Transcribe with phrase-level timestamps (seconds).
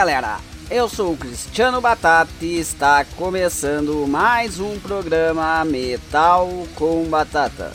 [0.00, 0.38] galera,
[0.70, 7.70] eu sou o Cristiano Batata e está começando mais um programa Metal com Batata,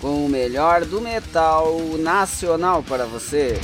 [0.00, 3.58] com o melhor do metal nacional para você.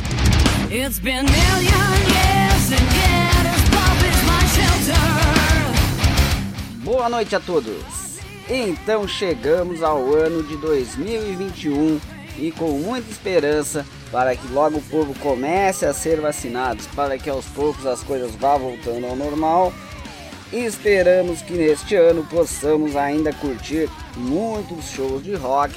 [6.83, 8.19] Boa noite a todos.
[8.49, 12.01] Então chegamos ao ano de 2021
[12.37, 17.31] e com muita esperança para que logo o povo comece a ser vacinado, para que
[17.31, 19.73] aos poucos as coisas vá voltando ao normal.
[20.53, 25.73] E esperamos que neste ano possamos ainda curtir muitos shows de rock,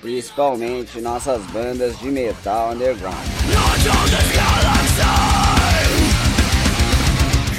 [0.00, 3.16] principalmente nossas bandas de metal underground.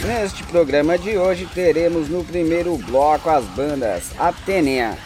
[0.06, 4.98] Neste programa de hoje teremos no primeiro bloco as bandas Atenea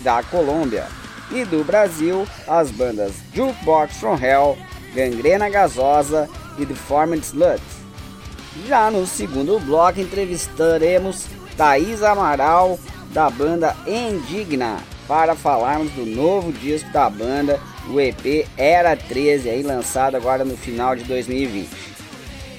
[0.00, 0.86] da Colômbia,
[1.30, 4.56] e do Brasil as bandas Jukebox from Hell,
[4.94, 7.62] Gangrena Gasosa e Deformed Slut.
[8.66, 11.26] Já no segundo bloco entrevistaremos
[11.56, 12.78] Thaís Amaral
[13.12, 19.62] da banda Indigna para falarmos do novo disco da banda, o EP Era 13, aí
[19.62, 21.70] lançado agora no final de 2020.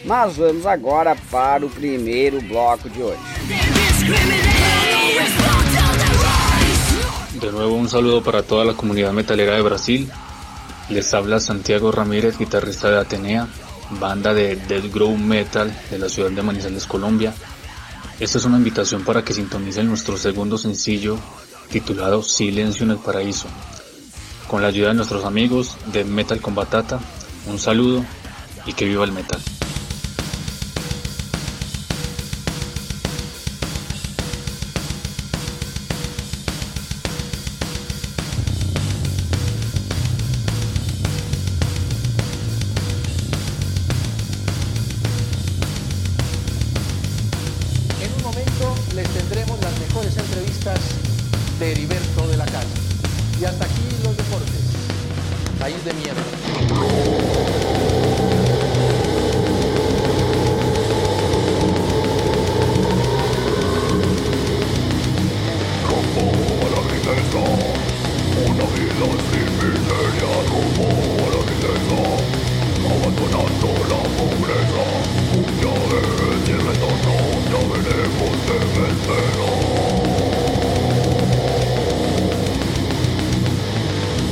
[0.04, 3.22] Mas vamos agora para o primeiro bloco de hoje.
[7.42, 10.12] De nuevo un saludo para toda la comunidad metalera de Brasil.
[10.90, 13.48] Les habla Santiago Ramírez, guitarrista de Atenea,
[13.92, 17.34] banda de Death Grow Metal de la ciudad de Manizales, Colombia.
[18.20, 21.18] Esta es una invitación para que sintonicen nuestro segundo sencillo
[21.70, 23.48] titulado Silencio en el Paraíso.
[24.50, 27.00] Con la ayuda de nuestros amigos de Metal con Batata,
[27.48, 28.04] un saludo
[28.66, 29.40] y que viva el metal.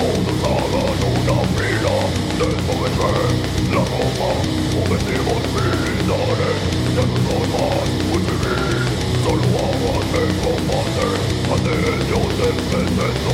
[0.00, 1.86] 走走看看，走走飞了，
[2.38, 2.98] 到处飞。
[3.70, 4.22] 拉钩吧，
[4.72, 5.54] 我们齐步走。
[5.60, 6.42] 李大爷，
[6.96, 7.54] 到处走吧，
[8.08, 8.42] 会见面。
[9.22, 10.98] 走路啊，快快快走。
[11.44, 11.68] 看天
[12.08, 13.28] 亮，天黑天走，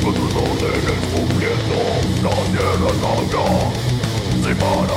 [0.00, 1.12] 处处走，天天走。
[2.22, 3.36] 看天亮，天黑，
[4.40, 4.94] 李大爷，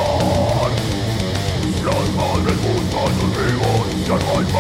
[1.84, 3.91] 拉钩吧，我们齐步走。
[4.00, 4.56] 李大爷，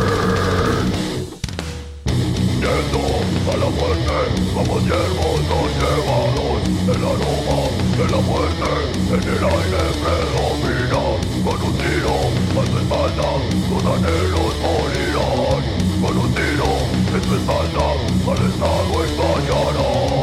[2.63, 3.03] Yendo
[3.51, 4.17] a la muerte,
[4.55, 6.61] vamos yermos nos llevados,
[6.93, 7.59] el aroma
[7.97, 8.71] de la muerte
[9.13, 11.03] en el aire predomina,
[11.43, 12.15] con un tiro
[12.57, 13.29] a su espalda,
[13.67, 15.63] sus anhelos morirán,
[16.01, 16.71] con un tiro
[17.13, 17.85] en su espalda,
[18.27, 20.22] al estado estallará.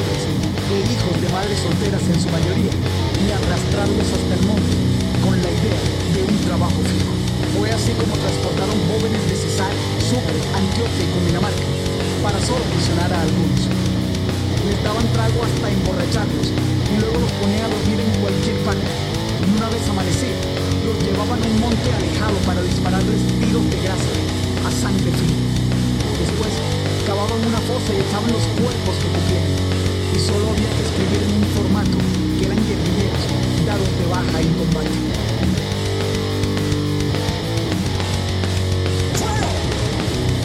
[0.00, 4.72] de hijos de madres solteras en su mayoría, y arrastrarlos hasta el monte
[5.20, 5.80] con la idea
[6.16, 7.12] de un trabajo fijo.
[7.58, 11.66] Fue así como transportaron jóvenes de Cesar, Sucre, Antioquia y Cundinamarca,
[12.24, 13.68] para solo mencionar a algunos.
[14.64, 18.88] Les daban trago hasta emborracharlos y luego los ponían a dormir en cualquier parte.
[19.44, 20.38] Una vez amanecía,
[20.88, 24.12] los llevaban a un monte alejado para dispararles tiros de grasa
[24.64, 25.51] a sangre fría
[27.22, 29.54] cavaban una fosa y echaban los cuerpos que cogieron.
[30.12, 31.98] Y solo había que escribir en un formato
[32.38, 33.22] que eran guerrilleros,
[33.66, 34.98] dados de baja en combate.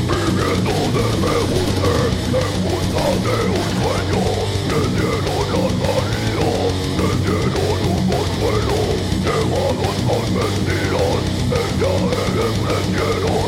[0.07, 1.93] Viviendo de rebelde,
[2.37, 4.21] en busca de un sueño,
[4.69, 6.49] me dieron la salida,
[6.97, 8.77] me dieron un consuelo,
[9.25, 11.25] llevados por mentiras,
[11.57, 13.46] ella me emprendieron.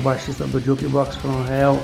[0.00, 1.80] Ribeiro, baixista do Jukebox From Hell.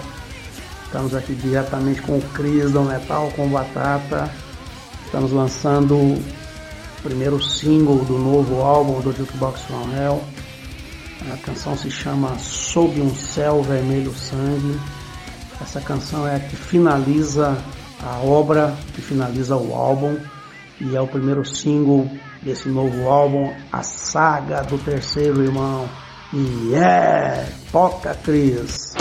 [0.85, 4.31] Estamos aqui diretamente com o Cris do Metal com Batata.
[5.05, 6.23] Estamos lançando o
[7.03, 10.23] primeiro single do novo álbum do Jukebox From Hell.
[11.33, 14.79] A canção se chama Sob um Céu Vermelho Sangue.
[15.61, 17.57] Essa canção é a que finaliza
[18.03, 20.19] a obra, que finaliza o álbum
[20.81, 22.11] e é o primeiro single
[22.43, 25.89] desse novo álbum, A Saga do Terceiro Irmão.
[26.33, 28.96] E é, toca Cris!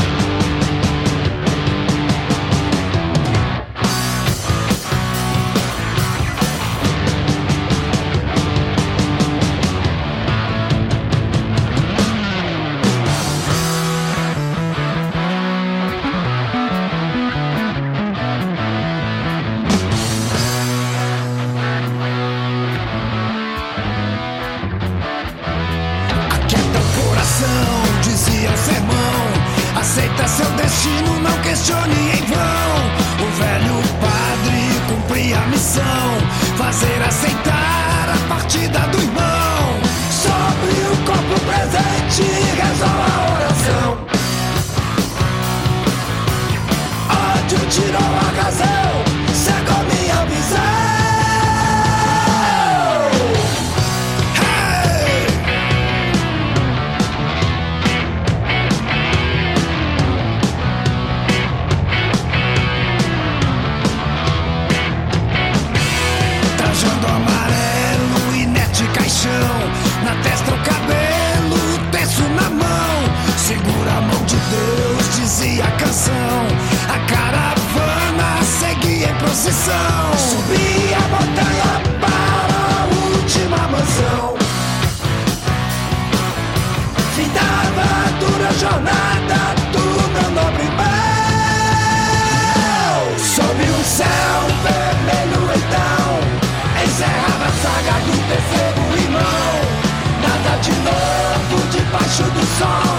[102.57, 102.94] song.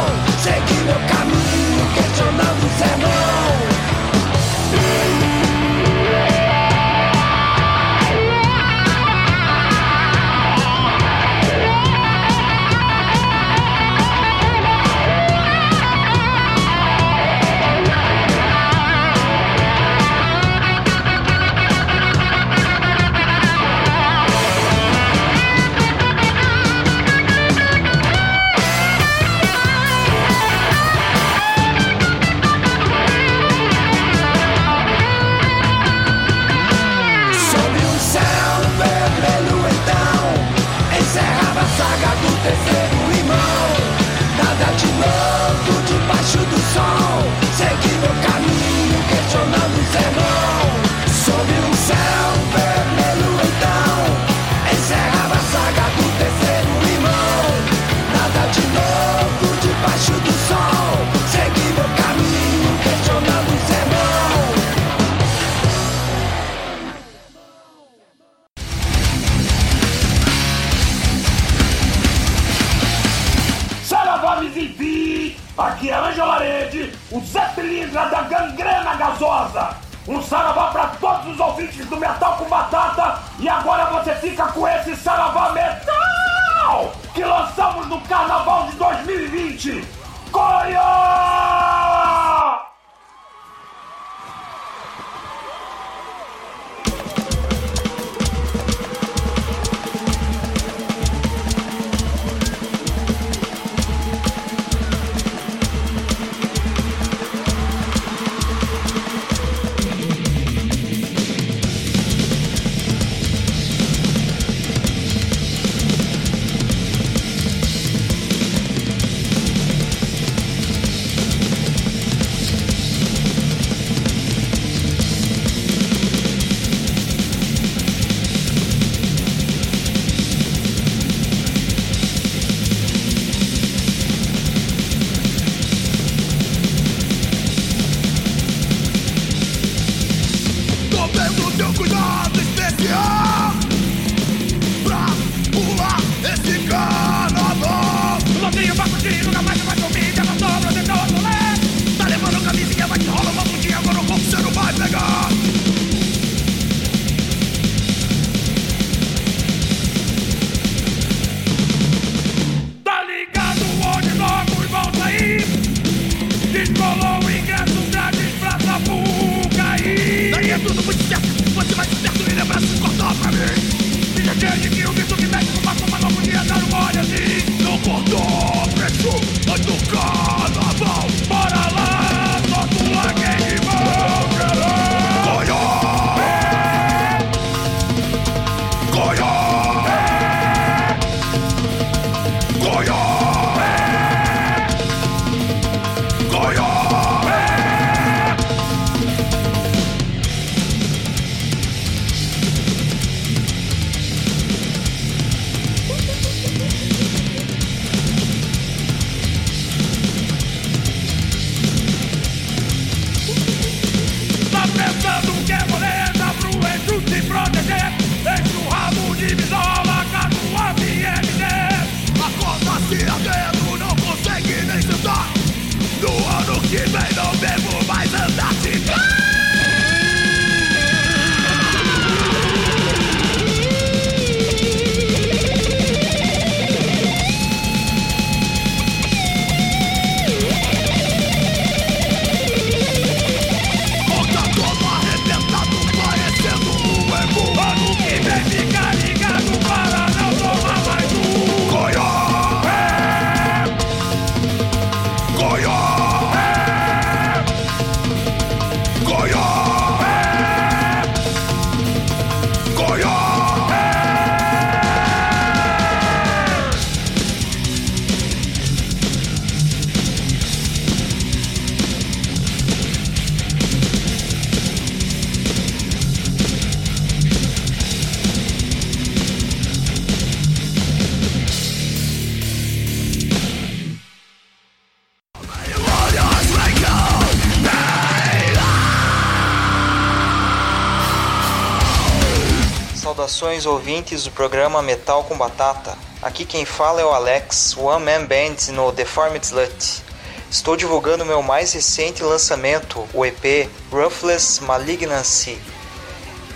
[293.37, 295.95] Saudações ouvintes do programa Metal com Batata.
[296.23, 300.03] Aqui quem fala é o Alex, One Man Band no Deformed Slut.
[300.51, 305.59] Estou divulgando meu mais recente lançamento, o EP Ruthless Malignancy.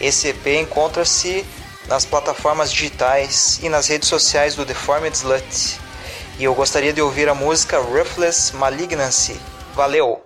[0.01, 1.45] Esse EP encontra-se
[1.87, 5.79] nas plataformas digitais e nas redes sociais do Deformed Slut.
[6.39, 9.39] E eu gostaria de ouvir a música Ruthless Malignancy.
[9.75, 10.20] Valeu!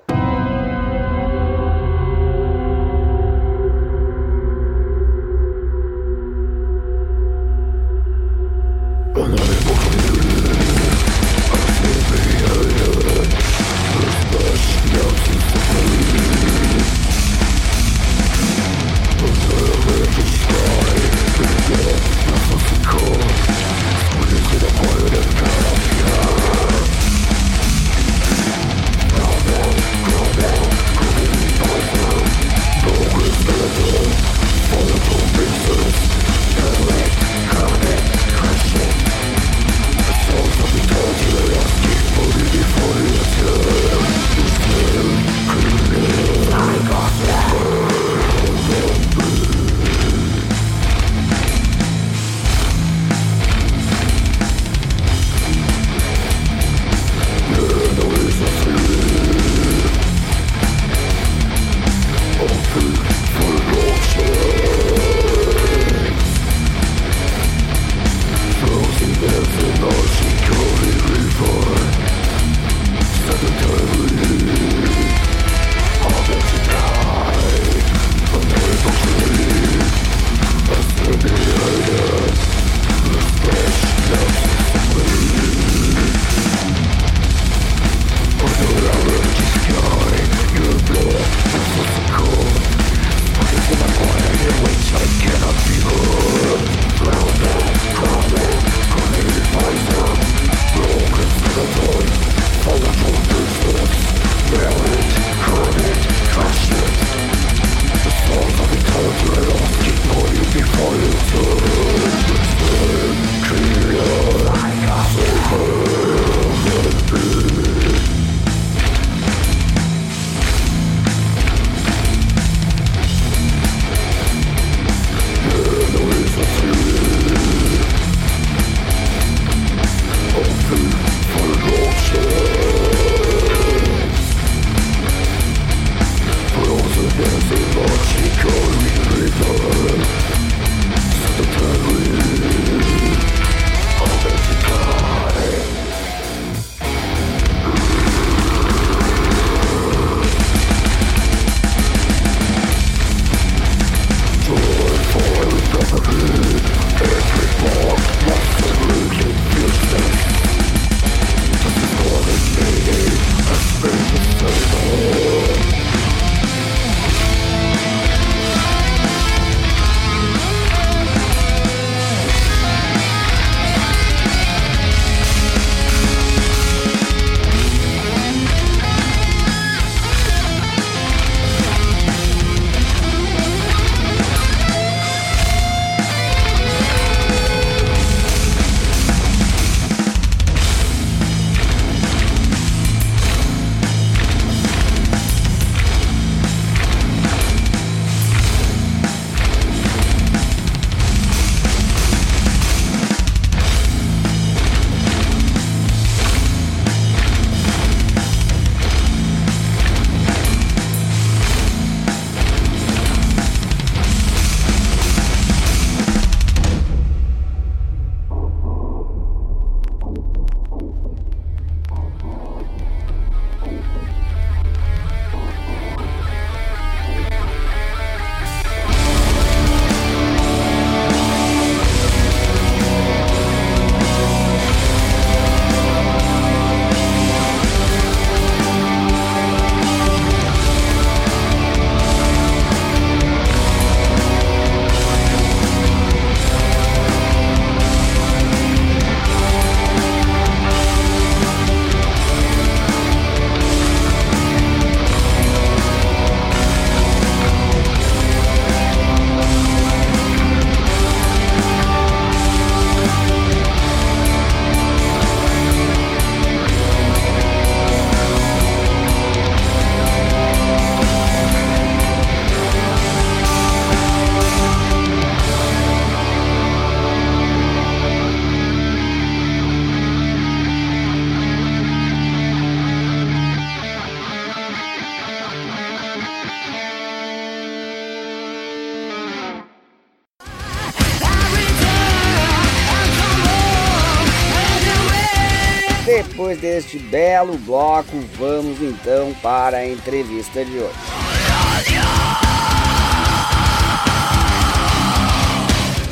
[296.64, 300.94] Deste belo bloco, vamos então para a entrevista de hoje.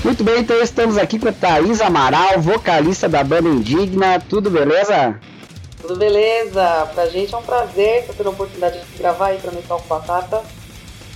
[0.04, 4.20] Muito bem, então estamos aqui com a Thaís Amaral, vocalista da banda Indigna.
[4.28, 5.18] Tudo beleza?
[5.80, 6.86] Tudo beleza.
[6.94, 9.88] Pra gente é um prazer estar tendo a oportunidade de gravar aí pra Metal com
[9.88, 10.42] Batata.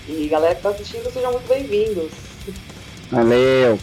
[0.08, 2.10] E galera que tá assistindo, sejam muito bem-vindos.
[3.10, 3.78] Valeu.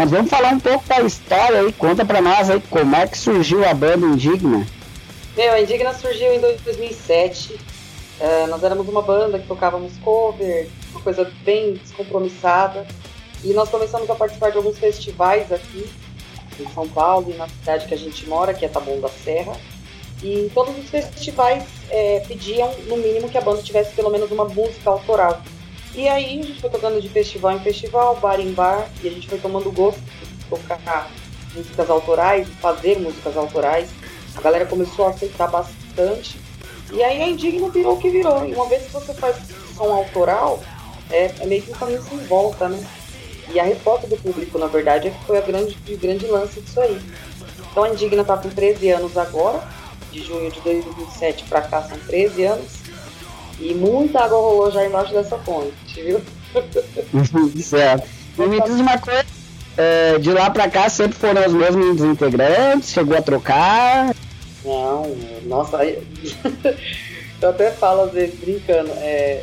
[0.00, 3.18] Mas vamos falar um pouco da história aí, conta pra nós aí como é que
[3.18, 4.66] surgiu a banda Indigna.
[5.36, 7.52] Meu, a Indigna surgiu em 2007.
[7.52, 12.86] Uh, nós éramos uma banda que tocávamos cover, uma coisa bem descompromissada.
[13.44, 15.86] E nós começamos a participar de alguns festivais aqui
[16.58, 19.52] em São Paulo e na cidade que a gente mora, que é Taboão da Serra.
[20.22, 24.46] E todos os festivais é, pediam, no mínimo, que a banda tivesse pelo menos uma
[24.46, 25.42] música autoral.
[25.94, 29.10] E aí a gente foi tocando de festival em festival, bar em bar, e a
[29.10, 31.10] gente foi tomando gosto de tocar
[31.54, 33.90] músicas autorais, fazer músicas autorais.
[34.36, 36.38] A galera começou a aceitar bastante.
[36.92, 38.46] E aí a Indigno virou o que virou.
[38.46, 39.36] E uma vez que você faz
[39.76, 40.60] som autoral,
[41.10, 42.84] é, é meio que um caminho sem volta, né?
[43.52, 46.60] E a resposta do público, na verdade, é que foi a grande, o grande lance
[46.60, 47.00] disso aí.
[47.70, 49.60] Então a Indigna tá com 13 anos agora,
[50.12, 52.79] de junho de 2007 para cá são 13 anos.
[53.60, 56.20] E muita água rolou já embaixo dessa ponte, viu?
[57.62, 58.08] certo.
[58.38, 59.24] E me diz uma coisa,
[59.76, 62.90] é, de lá pra cá sempre foram os mesmos integrantes?
[62.90, 64.14] Chegou a trocar?
[64.64, 69.42] Não, nossa, eu até falo às vezes brincando, é,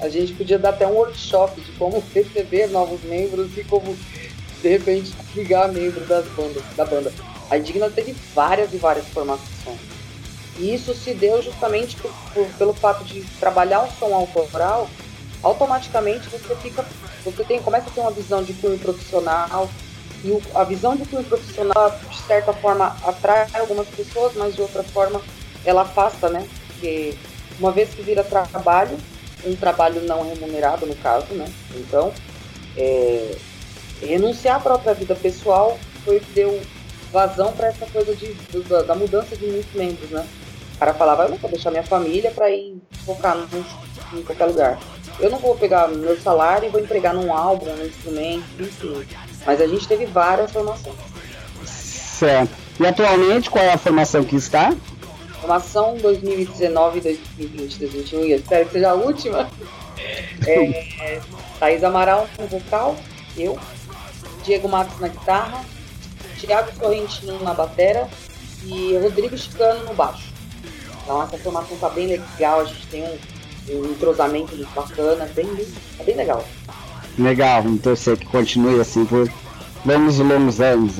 [0.00, 3.96] a gente podia dar até um workshop de como receber novos membros e como
[4.62, 7.12] de repente ligar membros das bandas, da banda.
[7.50, 9.97] A Indigna teve várias e várias formações.
[10.58, 14.88] E isso se deu justamente por, por, pelo fato de trabalhar um som autoral,
[15.42, 16.84] automaticamente você fica,
[17.24, 19.68] você tem, começa a ter uma visão de cunho profissional,
[20.24, 24.62] e o, a visão de cunho profissional, de certa forma, atrai algumas pessoas, mas de
[24.62, 25.20] outra forma
[25.64, 26.46] ela afasta, né?
[26.66, 27.14] Porque
[27.60, 28.96] uma vez que vira trabalho,
[29.44, 31.46] um trabalho não remunerado no caso, né?
[31.76, 32.12] Então,
[32.76, 33.36] é,
[34.02, 36.60] renunciar à própria vida pessoal foi o que deu
[37.12, 38.32] vazão para essa coisa de,
[38.68, 40.26] da, da mudança de muitos membros, né?
[40.78, 43.48] O cara falava, eu não vou deixar minha família para ir focar no,
[44.16, 44.78] em qualquer lugar.
[45.18, 49.04] Eu não vou pegar meu salário e vou empregar num álbum, num instrumento, enfim.
[49.44, 50.94] Mas a gente teve várias formações.
[51.64, 52.52] Certo.
[52.78, 54.72] E atualmente qual é a formação que está?
[55.40, 59.50] Formação 2019, 2020, 2021, e eu espero que seja a última.
[60.46, 61.20] É,
[61.58, 62.96] Thaís Amaral no vocal,
[63.36, 63.58] eu,
[64.44, 65.64] Diego Matos na guitarra,
[66.40, 68.08] Thiago Sorrentino na batera
[68.64, 70.37] e Rodrigo Chicano no baixo.
[71.08, 75.46] Então essa formação tá bem legal, a gente tem um, um entrosamento muito bacana, bem,
[75.96, 76.46] tá bem legal.
[77.18, 79.26] Legal, então sei que continue assim por
[79.86, 80.98] longos longos anos.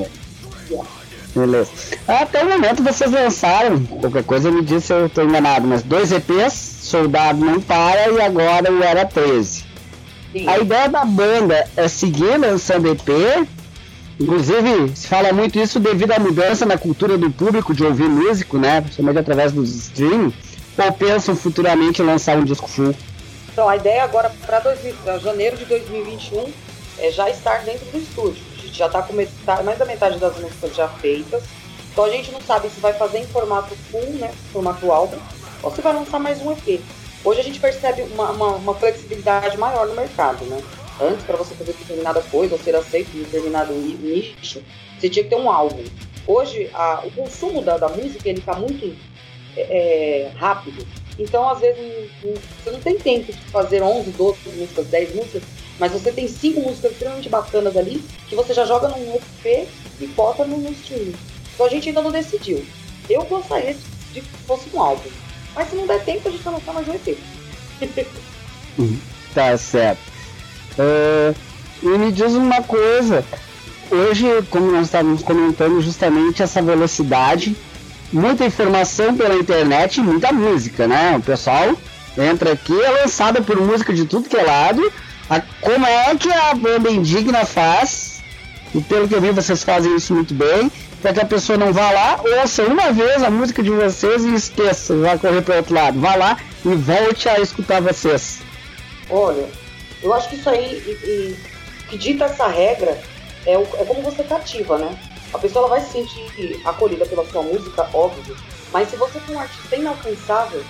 [0.70, 0.88] Yeah.
[1.34, 1.70] Beleza.
[2.08, 6.10] Até o momento vocês lançaram, qualquer coisa me disse se eu estou enganado, mas dois
[6.10, 9.66] EPs, Soldado Não Para e agora o Era 13.
[10.32, 10.48] Sim.
[10.48, 13.46] A ideia da banda é seguir lançando EP,
[14.20, 18.58] inclusive se fala muito isso devido à mudança na cultura do público de ouvir músico,
[18.58, 20.32] né, principalmente através dos streaming,
[20.76, 22.94] ou pensam futuramente lançar um disco full?
[23.52, 24.62] Então a ideia agora para
[25.18, 26.52] janeiro de 2021
[26.98, 30.74] é já estar dentro do estúdio já está com metade, mais da metade das músicas
[30.74, 31.42] já feitas.
[31.92, 34.32] Então a gente não sabe se vai fazer em formato full, né?
[34.52, 35.18] Formato álbum,
[35.62, 36.80] ou se vai lançar mais um EP.
[37.24, 40.62] Hoje a gente percebe uma, uma, uma flexibilidade maior no mercado, né?
[41.00, 44.62] Antes, para você fazer determinada coisa ou ser aceito em determinado nicho,
[44.98, 45.82] você tinha que ter um álbum.
[46.26, 48.94] Hoje, a, o consumo da, da música ele está muito
[49.56, 50.86] é, é, rápido.
[51.18, 55.42] Então, às vezes, você não tem tempo de fazer 11, 12 músicas, 10 músicas
[55.78, 59.68] mas você tem cinco músicas extremamente bacanas ali que você já joga num EP
[60.00, 61.14] e bota no, no streaming.
[61.54, 62.64] Então a gente ainda não decidiu.
[63.08, 63.74] Eu gostaria
[64.12, 65.08] de que fosse um álbum.
[65.54, 67.18] Mas se não der tempo, a gente vai lançar mais um EP.
[69.34, 70.17] tá certo.
[70.78, 71.34] Uh,
[71.82, 73.24] e me diz uma coisa.
[73.90, 77.56] Hoje, como nós estávamos comentando justamente essa velocidade,
[78.12, 81.16] muita informação pela internet e muita música, né?
[81.16, 81.74] O pessoal
[82.16, 84.92] entra aqui, é lançada por música de tudo que é lado
[85.30, 88.22] a, como é que a banda Indigna faz,
[88.74, 90.70] e pelo que eu vi vocês fazem isso muito bem,
[91.02, 94.34] para que a pessoa não vá lá, ouça uma vez a música de vocês e
[94.34, 96.00] esqueça, vai correr para outro lado.
[96.00, 98.40] Vá lá e volte a escutar vocês.
[99.10, 99.46] Olha,
[100.02, 101.38] eu acho que isso aí, e, e,
[101.88, 103.00] que dita essa regra,
[103.46, 104.98] é, o, é como você cativa, né?
[105.32, 108.36] A pessoa ela vai se sentir acolhida pela sua música, óbvio,
[108.72, 110.64] mas se você for um artista inalcançável,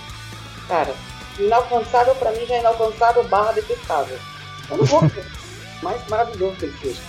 [0.67, 0.93] cara,
[1.37, 4.17] inalcançável para mim já é inalcançável barra detestável.
[4.69, 5.01] Eu não vou
[5.81, 7.01] mais maravilhoso que ele seja.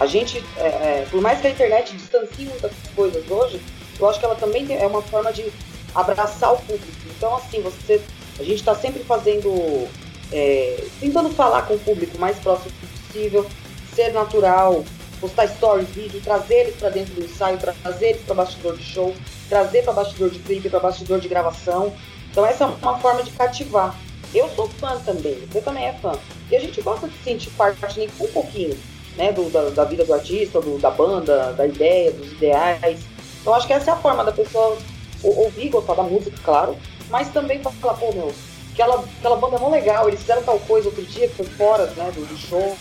[0.00, 3.60] A gente, é, é, por mais que a internet distancie muitas coisas hoje,
[3.98, 5.50] eu acho que ela também é uma forma de
[5.94, 6.86] abraçar o público.
[7.16, 8.00] Então, assim, você,
[8.38, 9.88] a gente está sempre fazendo,
[10.32, 12.72] é, tentando falar com o público mais próximo
[13.06, 13.46] possível,
[13.94, 14.84] ser natural,
[15.20, 19.14] postar stories, vídeo, trazer eles para dentro do ensaio, trazer eles para bastidor de show,
[19.48, 21.92] trazer para bastidor de clipe, para bastidor de gravação.
[22.30, 23.96] Então, essa é uma forma de cativar.
[24.34, 26.12] Eu sou fã também, você também é fã.
[26.50, 27.78] E a gente gosta de sentir parte
[28.20, 28.78] um pouquinho,
[29.16, 33.00] né, do, da, da, vida do artista, do, da banda, da ideia, dos ideais.
[33.40, 34.76] Então acho que essa é a forma da pessoa
[35.22, 36.76] ouvir, gostar da música, claro,
[37.10, 38.32] mas também falar, pô, meu,
[38.78, 41.86] aquela, aquela banda é mó legal, eles fizeram tal coisa outro dia que foi fora
[41.86, 42.76] né, do, do show,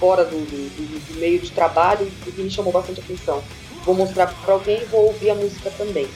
[0.00, 3.42] fora do, do, do, meio de trabalho, e me chamou bastante atenção.
[3.84, 6.08] Vou mostrar para alguém e vou ouvir a música também.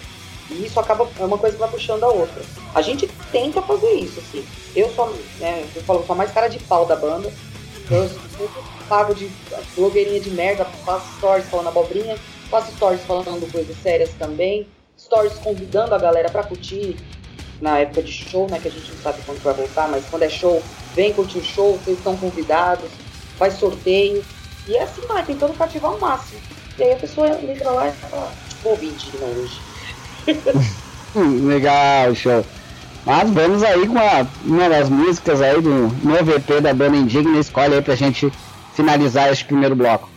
[0.50, 2.42] E isso acaba, é uma coisa que vai puxando a outra.
[2.74, 4.44] A gente tenta fazer isso, assim.
[4.74, 5.08] Eu sou,
[5.38, 7.32] né, eu falo, sou mais cara de pau da banda.
[7.90, 8.10] Eu
[8.88, 9.30] pago de
[9.76, 12.16] blogueirinha de merda, faço stories falando abobrinha,
[12.50, 14.66] faço stories falando coisas sérias também,
[14.98, 16.96] stories convidando a galera pra curtir
[17.62, 20.24] na época de show, né, que a gente não sabe quando vai voltar, mas quando
[20.24, 20.60] é show,
[20.96, 22.90] vem curtir o show, vocês estão convidados,
[23.38, 24.22] faz sorteio.
[24.66, 26.40] E é assim vai, tentando cativar o máximo.
[26.76, 29.60] E aí a pessoa entra lá e fala, vou ouvir digno hoje.
[31.46, 32.44] Legal, show.
[33.06, 37.38] Mas vamos aí com a, uma das músicas aí do novo EP da banda Indigna.
[37.38, 38.32] Escolhe aí pra gente
[38.74, 40.08] finalizar este primeiro bloco.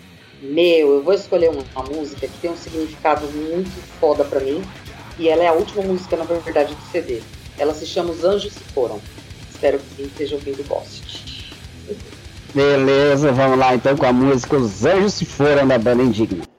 [0.42, 4.64] Meu, eu vou escolher uma, uma música que tem um significado muito foda pra mim.
[5.18, 7.22] E ela é a última música, na verdade, do CD.
[7.58, 9.00] Ela se chama Os Anjos Se Foram.
[9.50, 11.54] Espero que quem esteja ouvindo goste.
[12.54, 16.55] Beleza, vamos lá então com a música Os Anjos Se Foram da banda Indigna.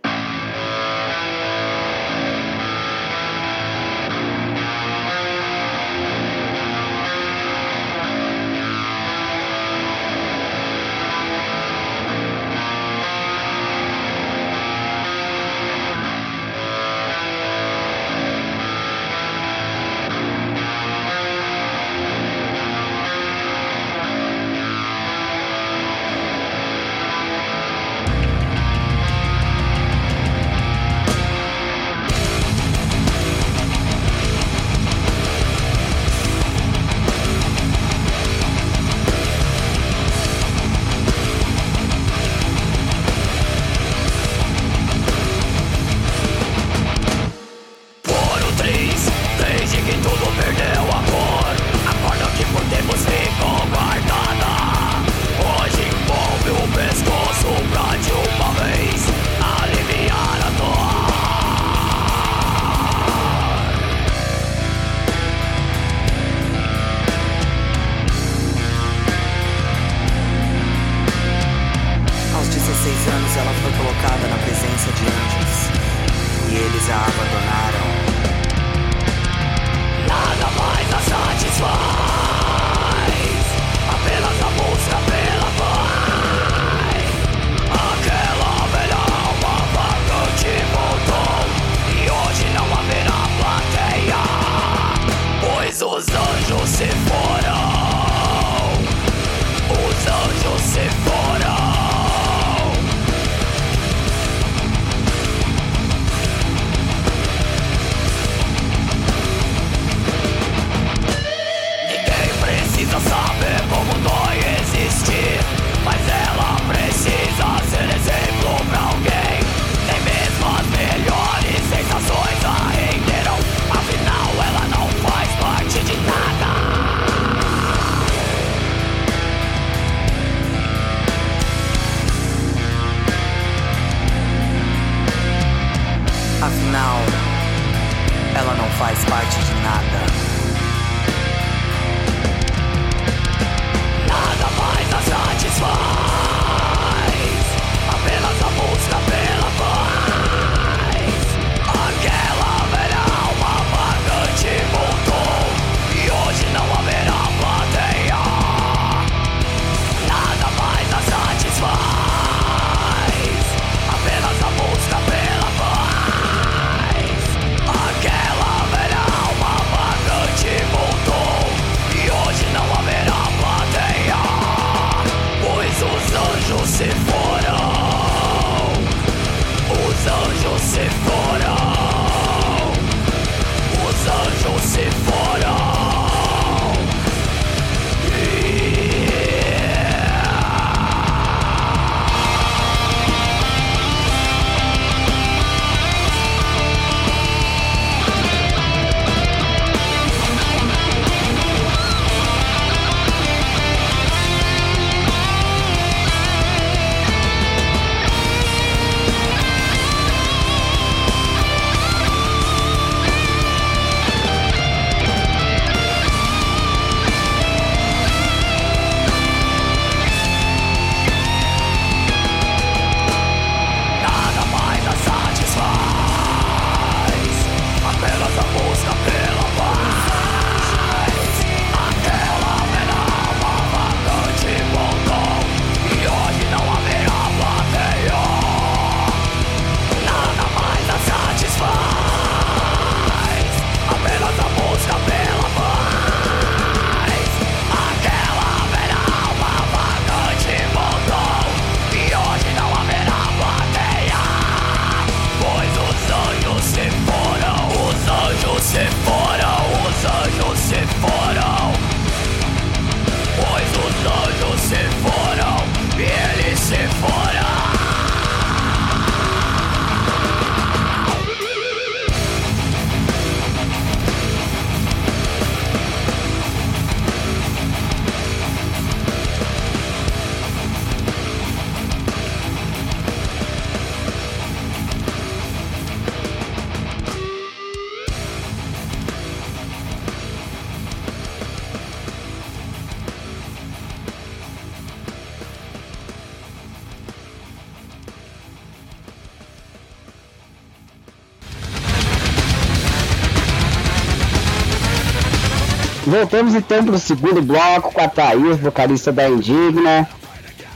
[306.17, 310.09] Voltamos então para o segundo bloco com a Thaís, vocalista da Indigna.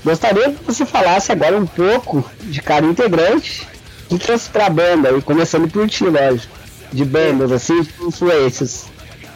[0.05, 3.67] Gostaria que você falasse agora um pouco de cada integrante
[4.07, 6.55] que trouxe para a banda, e começando por ti, lógico,
[6.93, 8.89] de bandas, assim, influências.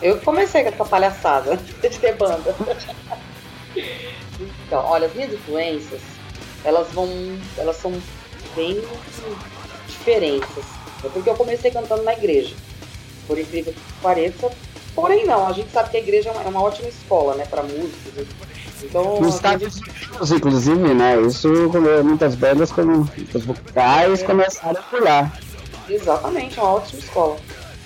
[0.03, 2.55] Eu comecei com essa palhaçada de ter banda.
[3.75, 6.03] então, olha, as minhas influências,
[6.65, 7.09] elas vão.
[7.57, 7.91] elas são
[8.55, 8.79] bem
[9.89, 10.67] diferentes.
[11.01, 12.55] Porque eu comecei cantando na igreja.
[13.27, 14.51] Por incrível que pareça.
[14.95, 17.45] Porém não, a gente sabe que a igreja é uma, é uma ótima escola, né,
[17.47, 18.27] para músicos.
[18.83, 21.21] Então, Nos Estados Unidos, inclusive, né?
[21.23, 21.49] Isso
[22.05, 24.27] muitas bandas como muitas vocais é.
[24.27, 25.33] começaram por lá.
[25.89, 27.37] Exatamente, é uma ótima escola.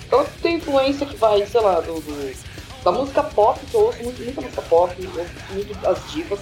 [0.05, 2.35] Então tem influência que vai, sei lá, do, do,
[2.83, 6.39] da música pop, que eu ouço muito, muita música pop, eu ouço muito as divas,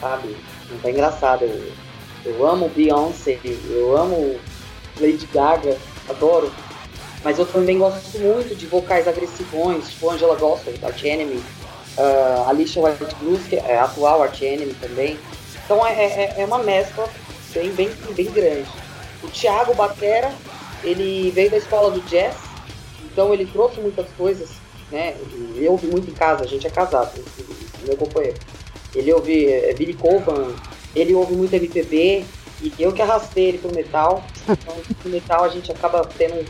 [0.00, 0.36] sabe?
[0.70, 1.44] Então é engraçado.
[1.44, 1.72] Eu,
[2.24, 4.36] eu amo Beyoncé, eu amo
[5.00, 5.76] Lady Gaga,
[6.08, 6.50] adoro.
[7.24, 12.82] Mas eu também gosto muito de vocais agressivões, tipo Angela Gospel, Art Enemy, uh, Alicia
[12.82, 15.18] White Blues, que é atual Art Enemy também.
[15.64, 17.08] Então é, é, é uma mescla
[17.54, 18.68] bem, bem, bem grande.
[19.22, 20.32] O Thiago Batera,
[20.82, 22.34] ele veio da escola do jazz,
[23.04, 24.50] então ele trouxe muitas coisas,
[24.90, 25.14] né?
[25.54, 27.12] Ele ouve muito em casa, a gente é casado,
[27.86, 28.38] meu companheiro.
[28.94, 30.54] Ele ouve é, Billy Coban,
[30.94, 32.24] ele ouve muito MPB,
[32.62, 34.24] e eu que arrastei ele pro metal.
[34.48, 36.44] Então, no metal a gente acaba tendo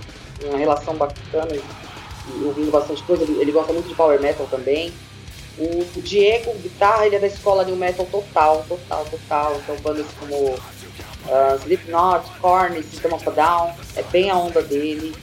[0.45, 3.25] uma relação bacana e, ouvindo bastante coisa.
[3.25, 4.93] Ele, gosta muito de power metal também.
[5.59, 9.61] O, o, Diego, guitarra, ele é da escola New Metal total, total, total.
[9.63, 15.15] Então bandas como uh, Slipknot, Korn, System of a Down, é bem a onda dele.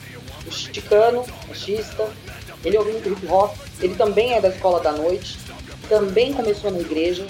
[0.46, 2.08] O Chicano, machista,
[2.64, 3.54] ele ouve muito hip hop.
[3.80, 5.38] Ele também é da escola da noite,
[5.88, 7.26] também começou na igreja.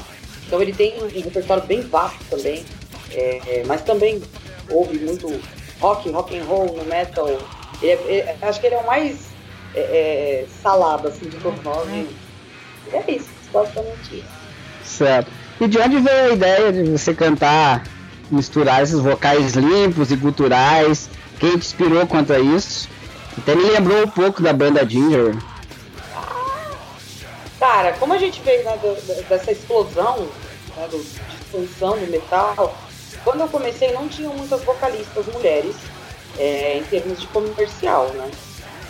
[0.47, 2.65] Então ele tem um repertório bem vasto também.
[3.13, 4.23] É, é, mas também
[4.71, 5.41] ouve muito
[5.81, 7.29] rock, rock and roll, no metal.
[7.83, 9.31] Ele é, ele, acho que ele é o mais
[9.75, 11.89] é, é salado assim de todos nós.
[11.89, 12.17] E
[12.93, 14.41] é isso, basicamente isso.
[14.85, 15.31] Certo.
[15.61, 17.85] E de onde veio a ideia de você cantar,
[18.31, 21.11] misturar esses vocais limpos e guturais?
[21.39, 22.89] Quem te inspirou quanto a isso?
[23.37, 25.37] Até me lembrou um pouco da banda Ginger.
[27.59, 28.79] Cara, como a gente veio né,
[29.29, 30.29] dessa explosão
[30.77, 32.75] né, do, de expansão do metal,
[33.23, 35.77] quando eu comecei não tinham muitas vocalistas mulheres
[36.39, 38.31] é, em termos de comercial, né?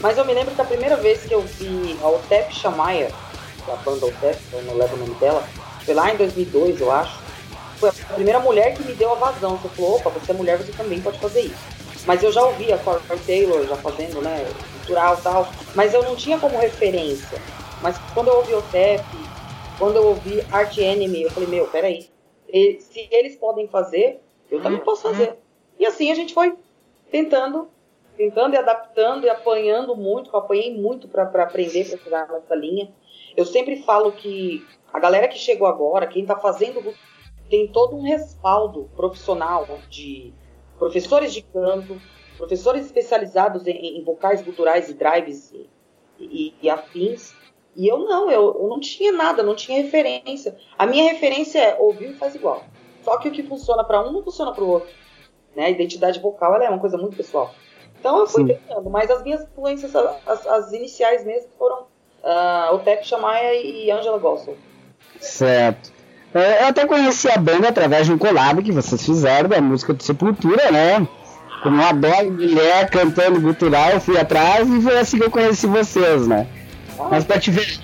[0.00, 3.10] Mas eu me lembro que a primeira vez que eu vi a Otep Shamaya,
[3.68, 5.46] a banda Otep, eu não levo o nome dela,
[5.84, 7.18] foi lá em 2002, eu acho.
[7.76, 9.56] Foi a primeira mulher que me deu a vazão.
[9.56, 11.70] Você falou, opa, você é mulher, você também pode fazer isso.
[12.06, 16.02] Mas eu já ouvia a Corey Taylor já fazendo, né, cultural e tal, mas eu
[16.02, 17.40] não tinha como referência.
[17.82, 19.04] Mas quando eu ouvi Otep,
[19.78, 22.10] quando eu ouvi Art Enemy, eu falei, meu, peraí,
[22.52, 25.34] se eles podem fazer, eu também posso fazer.
[25.78, 26.54] E assim a gente foi
[27.10, 27.68] tentando,
[28.16, 32.92] tentando e adaptando e apanhando muito, eu apanhei muito para aprender, para chegar nessa linha.
[33.36, 36.94] Eu sempre falo que a galera que chegou agora, quem está fazendo,
[37.48, 40.32] tem todo um respaldo profissional de
[40.78, 42.00] professores de canto,
[42.36, 45.68] professores especializados em, em vocais culturais e drives e,
[46.18, 47.34] e, e afins,
[47.76, 50.56] e eu não, eu, eu não tinha nada, não tinha referência.
[50.76, 52.64] A minha referência é ouvir e faz igual.
[53.02, 54.90] Só que o que funciona para um não funciona para o outro.
[55.54, 55.66] Né?
[55.66, 57.54] A identidade vocal é uma coisa muito pessoal.
[57.98, 58.54] Então eu fui Sim.
[58.54, 61.82] tentando, mas as minhas influências, as, as iniciais mesmo, foram
[62.22, 64.56] uh, o Tep Chamaia e Angela Gossel.
[65.20, 65.92] Certo.
[66.34, 69.92] É, eu até conheci a banda através de um collab que vocês fizeram da música
[69.92, 71.06] do Sepultura, né?
[71.62, 75.66] Como uma bela mulher cantando gutural, eu fui atrás e foi assim que eu conheci
[75.66, 76.46] vocês, né?
[77.10, 77.80] Mas pra te ver,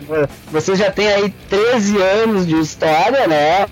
[0.51, 3.67] você já tem aí 13 anos de história, né?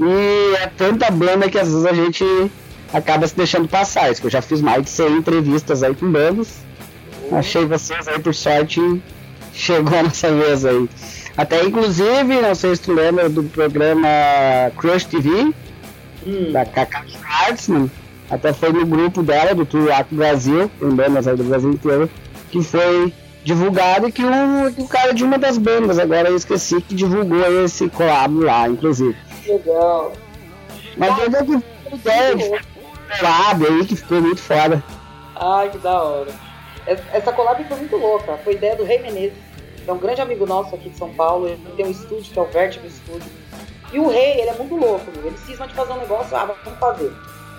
[0.00, 2.24] E é tanta banda que às vezes a gente
[2.92, 4.10] acaba se deixando passar.
[4.10, 6.58] Isso que eu já fiz mais de 100 entrevistas aí com bandas.
[7.32, 8.80] Achei vocês aí, por sorte,
[9.52, 10.88] chegou nessa vez aí.
[11.36, 14.08] Até inclusive, não sei se tu lembra do programa
[14.76, 15.52] Crush TV,
[16.26, 16.52] hum.
[16.52, 17.90] da Cacá Schwartzman.
[18.28, 22.10] Até foi no grupo dela, do Tour Brasil, com bandas aí do Brasil inteiro,
[22.50, 23.12] que foi
[23.42, 27.88] divulgado que o, o cara de uma das bandas, agora eu esqueci, que divulgou esse
[27.88, 29.16] collab lá, inclusive.
[29.46, 30.12] Legal.
[30.96, 31.64] Mas eu que
[31.94, 32.44] ideia de
[33.18, 34.82] collab aí que ficou muito foda.
[35.36, 36.30] Ai, que da hora.
[36.86, 39.38] Essa collab foi muito louca, foi ideia do Rei Menezes,
[39.84, 42.38] que é um grande amigo nosso aqui de São Paulo, ele tem um estúdio que
[42.38, 43.30] é o Vertigo Studio.
[43.92, 46.78] E o Rei, ele é muito louco, ele cisma de fazer um negócio, ah, vamos
[46.78, 47.12] fazer.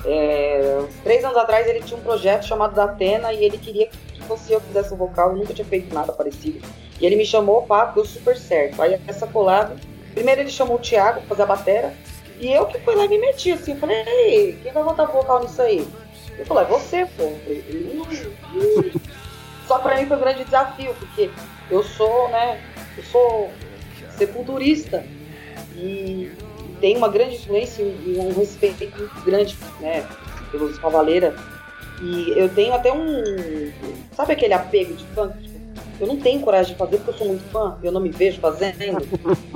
[0.05, 4.21] É, três anos atrás ele tinha um projeto chamado da Atena e ele queria que
[4.23, 6.65] fosse eu que fizesse o vocal, eu nunca tinha feito nada parecido.
[6.99, 8.81] E ele me chamou, pá, deu super certo.
[8.81, 9.75] Aí essa collab,
[10.13, 11.93] primeiro ele chamou o Thiago pra fazer a batera,
[12.41, 15.41] e eu que fui lá e me meti assim, falei, ei, quem vai botar vocal
[15.41, 15.87] nisso aí?
[16.33, 17.31] Ele falou, é você, pô.
[19.67, 21.29] Só pra mim foi um grande desafio, porque
[21.69, 22.59] eu sou, né,
[22.97, 23.51] eu sou
[24.17, 25.05] sepulturista
[25.75, 26.31] e
[26.79, 30.03] tenho uma grande influência e um respeito muito grande né,
[30.51, 31.35] pelos Cavaleira.
[32.01, 33.71] E eu tenho até um.
[34.15, 35.31] Sabe aquele apego de fã?
[35.99, 38.39] Eu não tenho coragem de fazer porque eu sou muito fã, eu não me vejo
[38.39, 39.07] fazendo.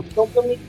[0.06, 0.60] Então, eu me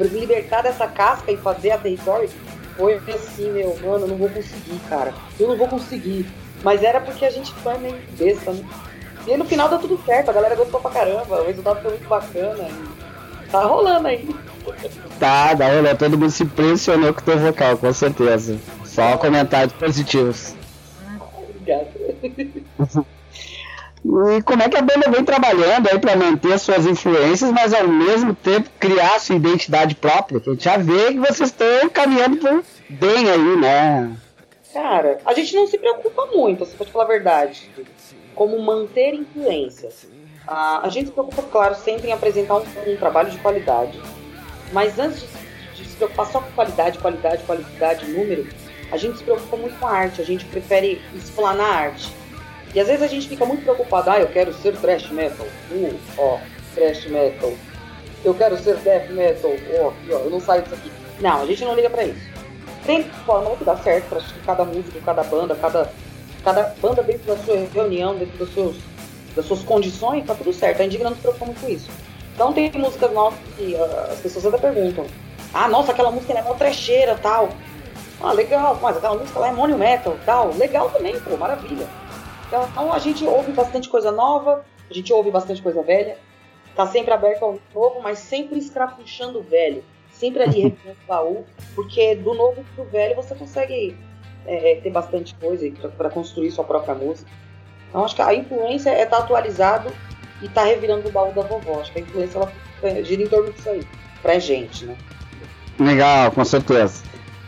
[0.00, 2.28] libertar dessa casca e fazer a território,
[2.76, 5.12] foi assim, meu, mano, eu não vou conseguir, cara.
[5.38, 6.26] Eu não vou conseguir.
[6.62, 8.64] Mas era porque a gente foi meio besta, né?
[9.26, 12.08] E no final deu tudo certo, a galera gostou pra caramba, o resultado foi muito
[12.08, 12.68] bacana.
[13.50, 14.28] Tá rolando aí.
[15.18, 18.58] Tá, tá rolando, todo mundo se impressionou com o teu vocal, com certeza.
[18.84, 20.54] Só comentários positivos.
[21.58, 23.06] Obrigado.
[24.08, 27.86] E como é que a banda vem trabalhando aí para manter suas influências, mas ao
[27.86, 30.40] mesmo tempo criar sua identidade própria?
[30.40, 34.16] Que a gente já vê que vocês estão caminhando bem aí, né?
[34.72, 37.70] Cara, a gente não se preocupa muito, se pode falar a verdade,
[38.34, 40.06] como manter influências.
[40.46, 44.00] Ah, a gente se preocupa, claro, sempre em apresentar um, um trabalho de qualidade.
[44.72, 48.48] Mas antes de, de se preocupar só com qualidade, qualidade, qualidade, número,
[48.90, 52.17] a gente se preocupa muito com a arte, a gente prefere explanar a arte.
[52.74, 55.98] E às vezes a gente fica muito preocupado, ah, eu quero ser thrash metal, uh,
[56.18, 56.38] ó,
[56.74, 57.52] thrash metal.
[58.24, 59.50] Eu quero ser death metal,
[59.80, 60.90] ó, ó, eu não saio disso aqui.
[61.20, 62.28] Não, a gente não liga pra isso.
[62.84, 65.90] Tem forma que dá certo pra cada músico, cada banda, cada,
[66.44, 68.76] cada banda dentro da sua reunião, dentro dos seus,
[69.34, 70.80] das suas condições, tá tudo certo.
[70.80, 71.90] A Indigna não se preocupa muito com isso.
[72.34, 75.06] Então tem músicas novas que uh, as pessoas até perguntam,
[75.52, 77.48] ah, nossa, aquela música é mó trecheira tal.
[78.20, 80.52] Ah, legal, mas aquela música lá é Money Metal tal.
[80.54, 81.86] Legal também, pô, maravilha.
[82.48, 86.16] Então a gente ouve bastante coisa nova, a gente ouve bastante coisa velha,
[86.74, 91.44] tá sempre aberto ao novo, mas sempre escrafuchando o velho, sempre ali revirando o baú,
[91.74, 93.96] porque do novo pro velho você consegue
[94.46, 97.30] é, ter bastante coisa para construir sua própria música.
[97.88, 99.92] Então acho que a influência é estar tá atualizado
[100.40, 101.80] e estar tá revirando o baú da vovó.
[101.80, 103.86] Acho que a influência ela gira em torno disso aí,
[104.22, 104.96] pra gente, né?
[105.78, 107.02] Legal, com certeza.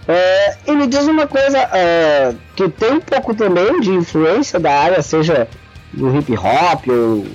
[0.08, 4.72] É, e me diz uma coisa, é, que tem um pouco também de influência da
[4.72, 5.48] área, seja
[5.92, 7.26] do hip hop ou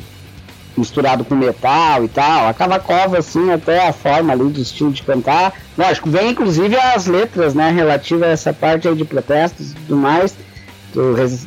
[0.78, 2.47] misturado com metal e tal.
[2.47, 5.53] A Cavacova, assim, até a forma ali do estilo de cantar.
[5.78, 9.95] Lógico, vem inclusive as letras, né, relativas a essa parte aí de protestos e tudo
[9.95, 10.36] mais.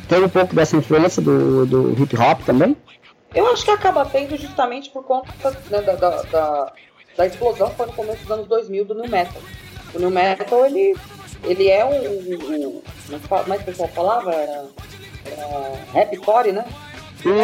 [0.07, 2.75] Tem um pouco dessa influência do, do hip hop também?
[3.33, 5.31] Eu acho que acaba tendo justamente por conta
[5.69, 6.71] né, da, da, da,
[7.17, 9.41] da explosão que foi no começo dos anos 2000 do New Metal.
[9.93, 10.95] O New Metal, ele,
[11.43, 12.81] ele é um, um
[13.27, 14.33] como é que o pessoal falava?
[14.33, 14.65] Era,
[15.25, 16.65] era rapcore, né?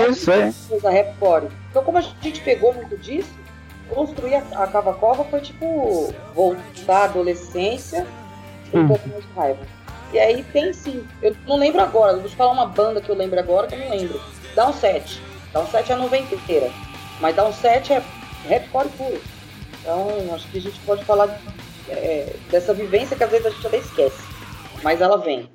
[0.10, 0.54] Isso, é.
[0.70, 1.48] Coisa rapcore.
[1.70, 3.30] Então, como a gente pegou muito disso,
[3.90, 8.06] construir a, a Cavacova foi tipo voltar à adolescência
[8.72, 8.88] com um hum.
[8.88, 9.60] pouco mais de raiva.
[10.14, 13.16] E aí tem sim, eu não lembro agora, vou te falar uma banda que eu
[13.16, 14.22] lembro agora que eu não lembro.
[14.56, 15.22] Dá um 7.
[15.52, 16.72] Dá um 7 é a noventa inteira.
[17.20, 18.04] Mas dá um 7 é
[18.50, 19.22] rapcore puro.
[19.82, 21.40] Então, acho que a gente pode falar
[21.90, 24.22] é, dessa vivência que às vezes a gente até esquece.
[24.84, 25.50] Mas ela vem.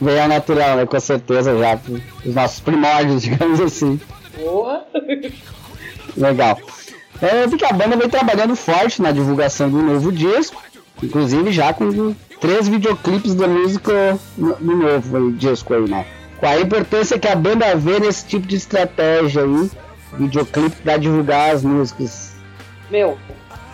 [0.00, 0.86] Vem a natural, né?
[0.86, 1.78] Com certeza já.
[2.24, 4.00] Os nossos primórdios, digamos assim.
[4.36, 4.84] Porra!
[6.16, 6.58] Legal.
[7.22, 10.60] É, eu vi que a banda vem trabalhando forte na divulgação do novo disco,
[11.02, 16.04] inclusive já com três videoclipes da música no, no novo disco aí, né?
[16.38, 19.70] Qual a importância que a banda vê nesse tipo de estratégia aí,
[20.18, 22.34] videoclipe para divulgar as músicas?
[22.90, 23.16] Meu,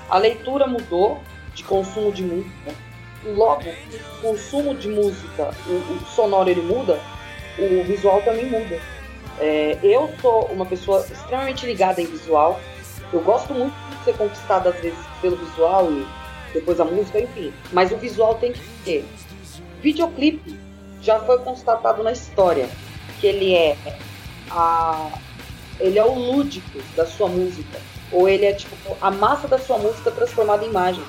[0.08, 1.20] a leitura mudou,
[1.60, 2.74] de consumo de música.
[3.24, 6.98] Logo, o consumo de música, o, o sonoro ele muda,
[7.58, 8.80] o visual também muda.
[9.38, 12.58] É, eu sou uma pessoa extremamente ligada em visual.
[13.12, 16.06] Eu gosto muito de ser conquistada às vezes pelo visual e
[16.54, 17.52] depois a música, enfim.
[17.72, 19.04] Mas o visual tem que ter.
[19.82, 20.58] Videoclipe
[21.02, 22.68] já foi constatado na história
[23.20, 23.76] que ele é
[24.50, 25.10] a
[25.78, 27.78] ele é o lúdico da sua música
[28.12, 31.02] ou ele é tipo a massa da sua música transformada em imagem.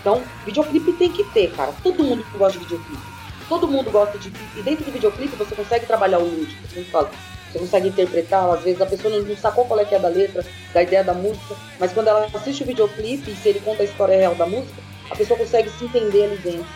[0.00, 1.72] Então, videoclipe tem que ter, cara.
[1.82, 3.02] Todo mundo gosta de videoclipe.
[3.48, 4.32] Todo mundo gosta de.
[4.56, 6.62] E dentro do videoclipe você consegue trabalhar o lúdico.
[6.72, 10.44] Você consegue interpretar, às vezes a pessoa não sacou qual é que é da letra,
[10.74, 13.86] da ideia da música, mas quando ela assiste o videoclipe e se ele conta a
[13.86, 16.66] história real da música, a pessoa consegue se entender ali dentro.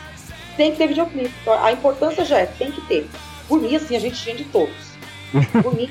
[0.56, 1.32] Tem que ter videoclipe.
[1.42, 3.06] Então, a importância já é, tem que ter.
[3.46, 4.92] Por mim, assim, a gente tinha de todos.
[5.62, 5.90] Por mim,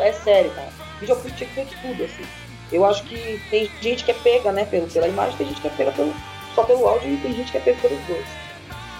[0.00, 0.68] é sério, cara.
[1.00, 2.24] Videoclipe tinha que ter de tudo, assim.
[2.72, 5.68] Eu acho que tem gente que é pega, né, pelo, pela imagem, tem gente que
[5.68, 6.12] é pega pelo,
[6.56, 8.26] só pelo áudio e tem gente que é pego pelos dois.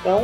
[0.00, 0.22] Então,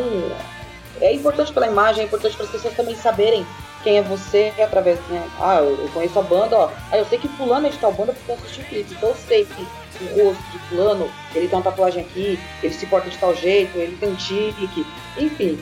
[1.01, 3.45] é importante pela imagem, é importante para as pessoas também saberem
[3.83, 5.29] quem é você através, né?
[5.41, 6.71] Ah, eu conheço a banda, ó.
[6.93, 8.95] Ah, eu sei que fulano é de tal banda porque eu assisti o clipe.
[8.95, 9.67] Então eu sei que
[10.05, 13.77] o rosto de fulano, ele tem uma tatuagem aqui, ele se porta de tal jeito,
[13.77, 14.87] ele tem um tique.
[15.19, 15.59] Enfim,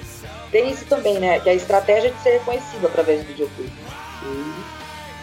[0.50, 1.40] tem isso também, né?
[1.40, 3.72] Que é a estratégia de ser reconhecido através do videoclipe.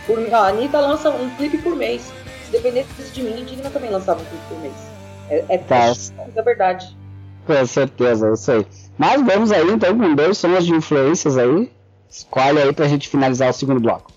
[0.07, 2.11] Por, a Anitta lança um clipe por mês.
[2.45, 4.96] se dependesse de mim, Indigna também lançava um filme por mês.
[5.29, 5.85] É, é Tá.
[5.85, 6.97] triste, é verdade.
[7.45, 8.67] Com certeza, é isso aí.
[8.97, 11.71] Mas vamos aí então com dois sons de influências aí.
[12.09, 14.11] Escolhe aí pra gente finalizar o segundo bloco.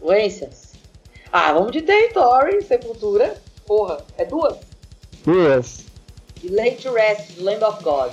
[0.00, 0.72] Influências.
[1.32, 3.34] Ah, vamos de Territory, Sepultura.
[3.66, 4.56] Porra, é duas.
[5.24, 5.84] Duas.
[6.42, 8.12] E Lay to Rest, Land of God.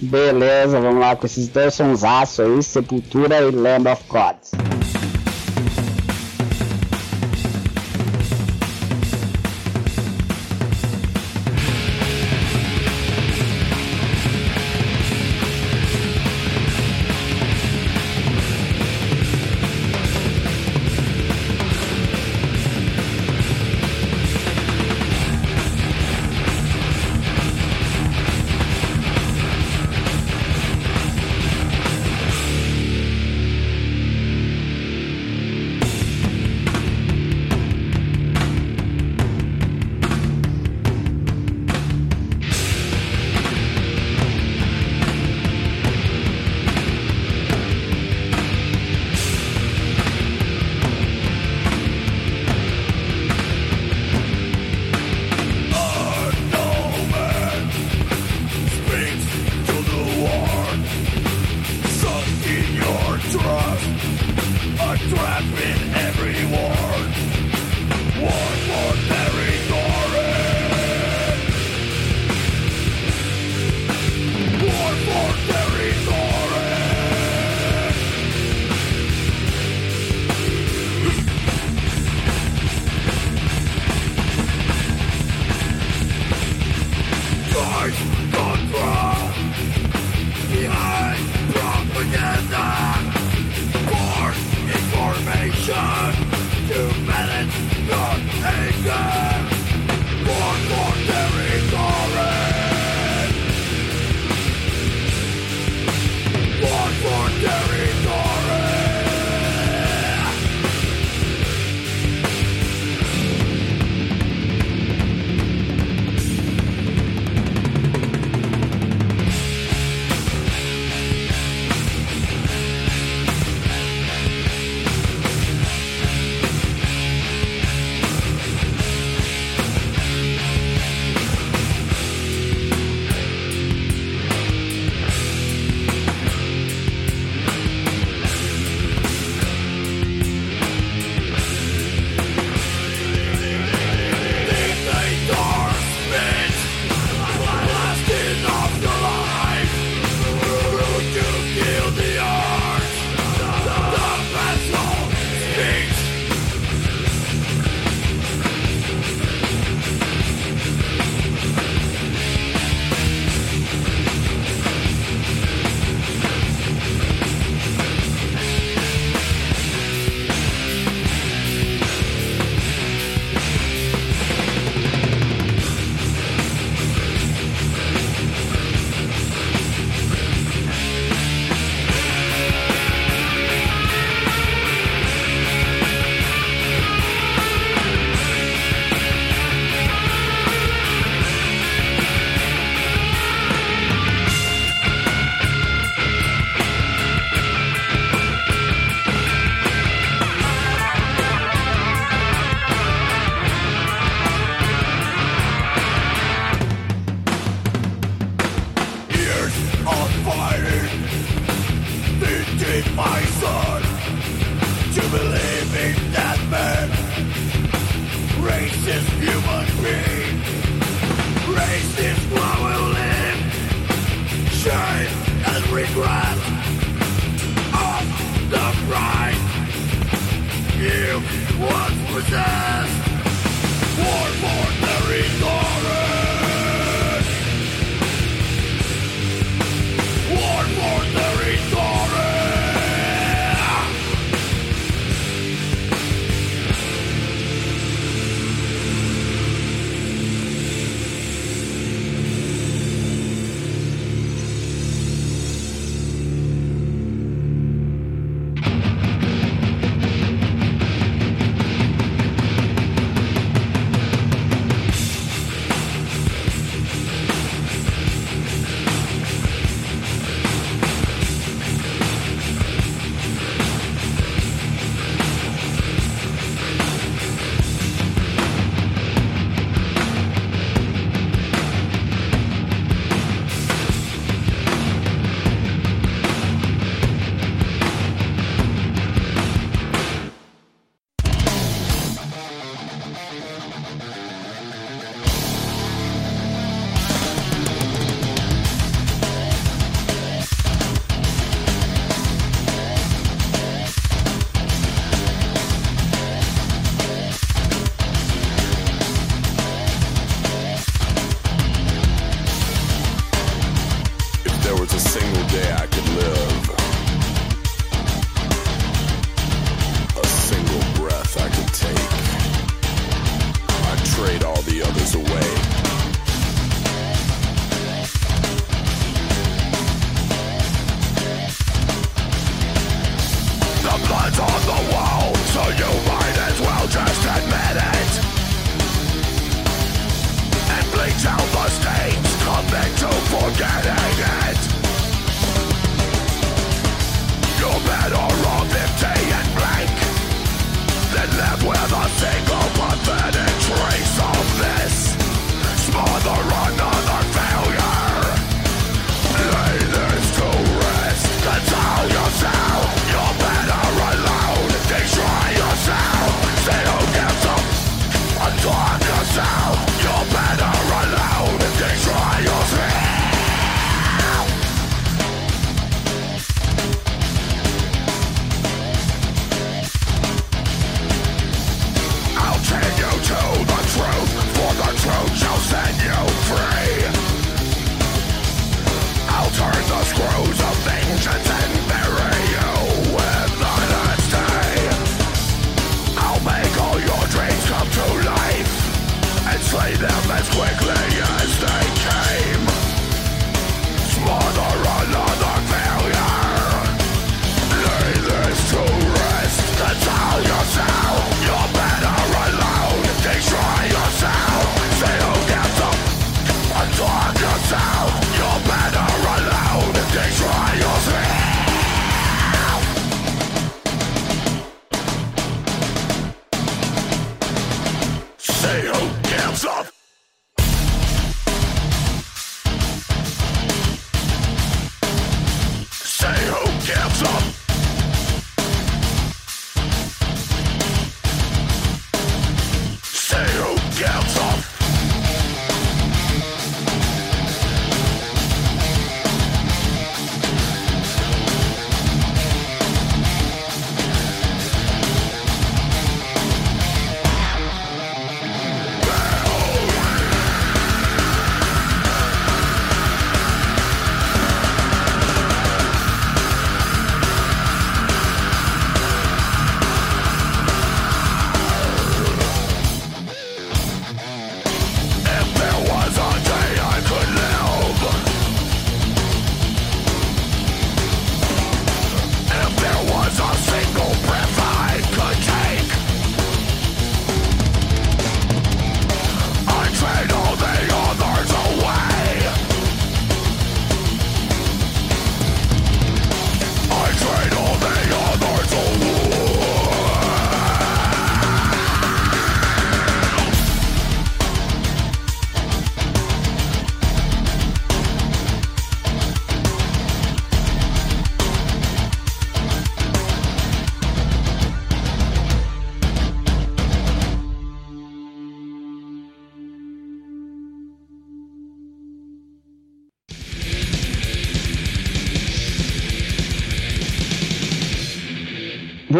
[0.00, 4.52] Beleza, vamos lá com esses dois sonsaços aí, Sepultura e Land of Gods.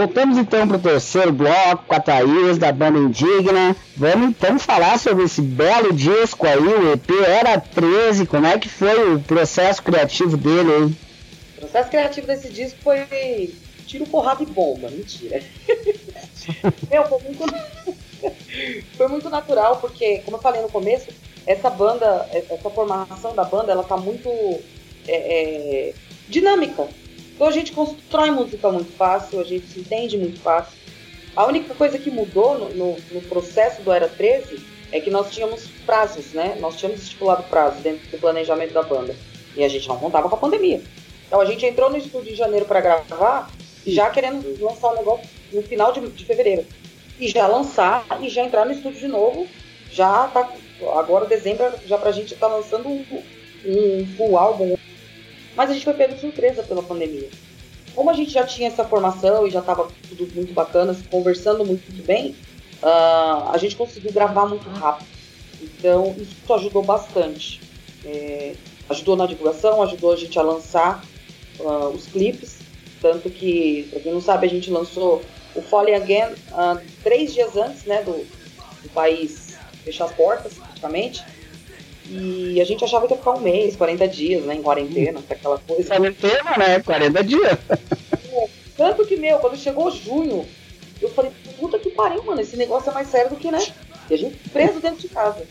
[0.08, 3.76] Voltamos então para o terceiro bloco com a Thaís da banda Indigna.
[3.94, 8.24] Vamos então falar sobre esse belo disco aí, o EP Era 13.
[8.24, 10.84] Como é que foi o processo criativo dele aí?
[10.84, 13.52] O processo criativo desse disco foi
[13.86, 14.88] tiro, porrada e bomba.
[14.88, 15.42] Mentira.
[16.90, 17.44] Meu, foi muito,
[18.96, 21.08] foi muito natural, porque, como eu falei no começo,
[21.46, 24.30] essa banda, essa formação da banda, ela tá muito
[25.06, 25.94] é, é,
[26.30, 26.88] dinâmica
[27.38, 30.76] então a gente constrói música muito fácil, a gente se entende muito fácil.
[31.36, 34.60] A única coisa que mudou no, no, no processo do Era 13
[34.90, 36.56] é que nós tínhamos prazos, né?
[36.58, 39.14] Nós tínhamos estipulado prazos dentro do planejamento da banda.
[39.54, 40.82] E a gente não contava com a pandemia.
[41.28, 43.48] Então a gente entrou no estúdio em janeiro para gravar,
[43.86, 46.66] já querendo lançar o negócio no final de, de, fevereiro.
[47.20, 49.46] E já lançar e já entrar no estúdio de novo.
[49.92, 50.52] Já tá.
[50.96, 53.04] Agora, dezembro, já pra gente tá lançando um,
[53.64, 54.76] um full álbum,
[55.58, 57.28] mas a gente foi pego de surpresa pela pandemia.
[57.92, 61.90] Como a gente já tinha essa formação e já estava tudo muito bacana, conversando muito
[62.04, 62.36] bem,
[62.80, 65.08] uh, a gente conseguiu gravar muito rápido.
[65.60, 67.60] Então, isso ajudou bastante.
[68.04, 68.54] É,
[68.88, 71.04] ajudou na divulgação, ajudou a gente a lançar
[71.58, 72.58] uh, os clipes.
[73.02, 75.24] Tanto que, para quem não sabe, a gente lançou
[75.56, 81.24] o Falling Again uh, três dias antes né, do, do país fechar as portas, praticamente.
[82.10, 85.58] E a gente achava que ia ficar um mês, 40 dias, né, em quarentena, aquela
[85.58, 85.88] coisa.
[85.88, 86.80] Quarentena, né?
[86.80, 87.58] 40 dias.
[88.76, 90.46] Tanto que, meu, quando chegou junho,
[91.02, 93.58] eu falei, puta que pariu, mano, esse negócio é mais sério do que, né?
[94.08, 95.46] E a gente preso dentro de casa.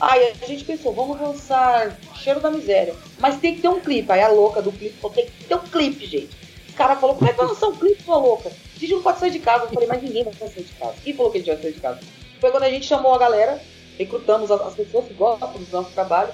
[0.00, 2.94] Aí a gente pensou, vamos lançar Cheiro da Miséria.
[3.20, 4.10] Mas tem que ter um clipe.
[4.10, 6.36] Aí a louca do clipe falou, tem que ter um clipe, gente.
[6.70, 8.48] O cara falou, como é que vai lançar um clipe, sua louca?
[8.48, 9.64] A gente não pode sair de casa.
[9.64, 10.94] Eu falei, mas ninguém vai sair de casa.
[11.04, 12.00] Quem falou que a gente vai sair de casa?
[12.40, 13.60] Foi quando a gente chamou a galera
[13.98, 16.32] recrutamos as, as pessoas que gostam do nosso trabalho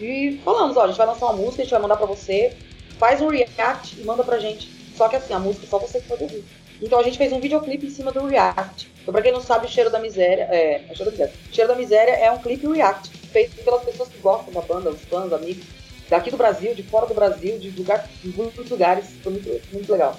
[0.00, 2.56] e falamos, ó, a gente vai lançar uma música, a gente vai mandar pra você,
[2.98, 4.70] faz um react e manda pra gente.
[4.96, 6.44] Só que assim, a música é só você que pode ouvir.
[6.80, 8.88] Então a gente fez um videoclipe em cima do React.
[9.02, 10.48] Então, pra quem não sabe, Cheiro da Miséria.
[10.50, 11.34] É, é Cheiro da Miséria.
[11.50, 15.00] Cheiro da Miséria é um clipe React, feito pelas pessoas que gostam da banda, os
[15.02, 15.64] fãs, amigos,
[16.08, 19.06] daqui do Brasil, de fora do Brasil, de, lugar, de muitos lugares.
[19.22, 20.16] Foi muito, muito legal.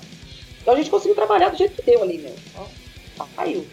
[0.62, 2.36] Então a gente conseguiu trabalhar do jeito que deu ali, meu.
[2.58, 3.66] Ó, saiu.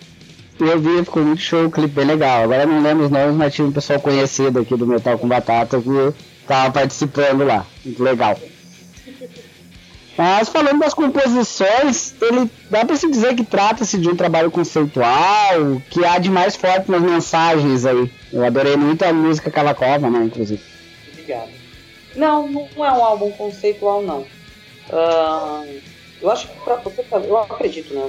[0.59, 2.44] Eu vi, ficou muito show, o clipe bem legal.
[2.44, 5.80] Agora não lembro os nomes, mas tinha um pessoal conhecido aqui do Metal com Batata
[5.80, 6.14] que
[6.46, 7.66] tava participando lá.
[7.84, 8.38] Muito legal.
[10.16, 15.82] Mas falando das composições, ele dá para se dizer que trata-se de um trabalho conceitual,
[15.90, 18.11] que há de mais forte nas mensagens aí.
[18.32, 20.62] Eu adorei muito a música Cavacova, né, inclusive.
[21.12, 21.50] Obrigado.
[22.14, 24.20] Não, não é um álbum conceitual, não.
[24.88, 25.80] Uh,
[26.20, 28.00] eu acho que pra você fazer, eu acredito, né?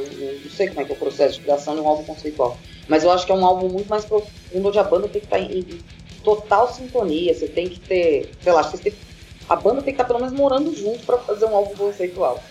[0.44, 2.58] Não sei como é que é o processo de criação de um álbum conceitual.
[2.88, 5.28] Mas eu acho que é um álbum muito mais profundo onde a banda tem que
[5.28, 5.84] estar em, em
[6.24, 7.34] total sintonia.
[7.34, 8.94] Você tem que ter, sei lá, você tem,
[9.50, 12.42] a banda tem que estar pelo menos morando junto para fazer um álbum conceitual.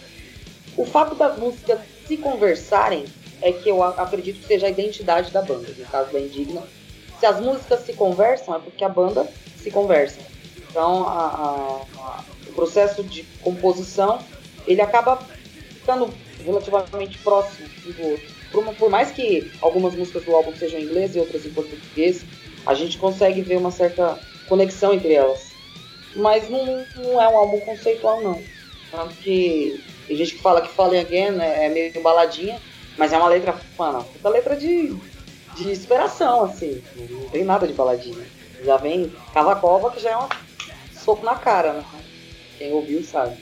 [0.76, 3.06] O fato das músicas se conversarem
[3.40, 6.62] é que eu acredito que seja a identidade da banda, no caso da Indigna.
[7.18, 9.26] Se as músicas se conversam, é porque a banda
[9.56, 10.20] se conversa.
[10.68, 14.18] Então, a, a, a, o processo de composição
[14.66, 15.18] ele acaba
[15.86, 16.12] ficando
[16.44, 18.34] relativamente próximo um do outro.
[18.50, 22.24] Por, por, mais que algumas músicas do álbum sejam em inglês e outras em português,
[22.66, 24.18] a gente consegue ver uma certa
[24.48, 25.52] conexão entre elas.
[26.16, 28.42] Mas não, não é um álbum conceitual, não.
[28.90, 32.60] Tanto que tem gente que fala que Falling Again é, é meio baladinha,
[32.98, 34.96] mas é uma letra, mano, puta letra de,
[35.56, 36.82] de inspiração, assim.
[36.96, 38.26] Não tem nada de baladinha.
[38.64, 40.28] Já vem Cavacova, que já é um
[40.92, 41.84] soco na cara, né?
[42.58, 43.36] Quem ouviu sabe.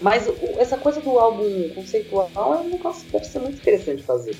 [0.00, 0.26] Mas
[0.58, 4.36] essa coisa do álbum conceitual é um negócio que deve ser muito interessante fazer.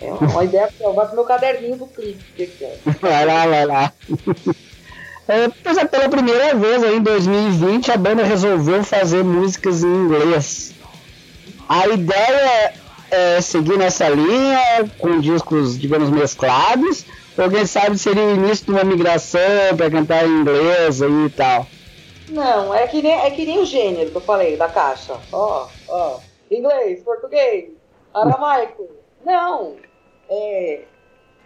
[0.00, 2.50] É uma ideia eu vou pro meu caderninho do clipe.
[3.00, 3.92] Vai lá, vai lá.
[5.30, 9.86] É, pois é, pela primeira vez aí, em 2020 a banda resolveu fazer músicas em
[9.86, 10.72] inglês.
[11.68, 12.72] A ideia
[13.10, 17.04] é seguir nessa linha, com discos, digamos, mesclados,
[17.36, 21.30] ou quem sabe seria o início de uma migração para cantar em inglês aí e
[21.30, 21.66] tal.
[22.30, 25.18] Não, é que nem, é que nem o gênero que eu falei da caixa.
[25.32, 26.20] Ó, ó.
[26.50, 27.70] Inglês, português,
[28.12, 28.88] aramaico.
[29.24, 29.76] Não.
[30.28, 30.84] É.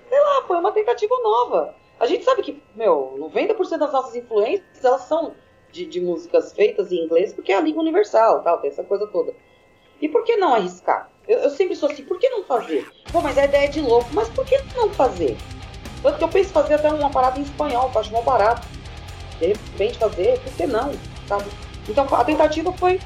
[0.09, 1.75] Sei lá, foi uma tentativa nova.
[2.01, 5.35] A gente sabe que, meu, 90% das nossas influências elas são
[5.71, 9.07] de, de músicas feitas em inglês porque é a língua universal, tal, tem essa coisa
[9.07, 9.33] toda.
[10.01, 11.11] E por que não arriscar?
[11.29, 12.91] Eu, eu sempre sou assim, por que não fazer?
[13.13, 15.37] Pô, mas a ideia é de louco, mas por que não fazer?
[16.03, 18.67] Tanto que eu penso fazer até uma parada em espanhol, que eu acho mal barato
[19.49, 20.93] de repente fazer, por que não?
[21.29, 21.45] Sabe?
[21.89, 23.01] Então a tentativa foi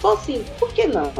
[0.00, 1.12] só assim, por que não?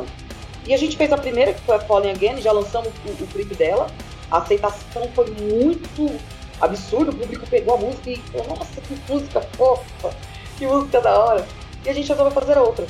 [0.66, 3.26] E a gente fez a primeira, que foi a Falling Again, já lançamos o, o
[3.26, 3.86] clipe dela.
[4.30, 6.18] A aceitação foi muito
[6.60, 10.14] absurda, o público pegou a música e falou, nossa, que música fofa,
[10.56, 11.46] que música da hora.
[11.84, 12.88] E a gente resolveu fazer outras.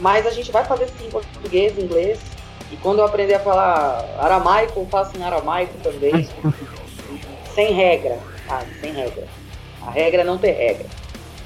[0.00, 2.20] Mas a gente vai fazer sim em português, inglês.
[2.70, 6.28] E quando eu aprender a falar aramaico, eu faço em aramaico também.
[7.54, 8.66] sem regra, sabe?
[8.80, 9.41] Sem regra.
[9.86, 10.86] A regra é não ter regra.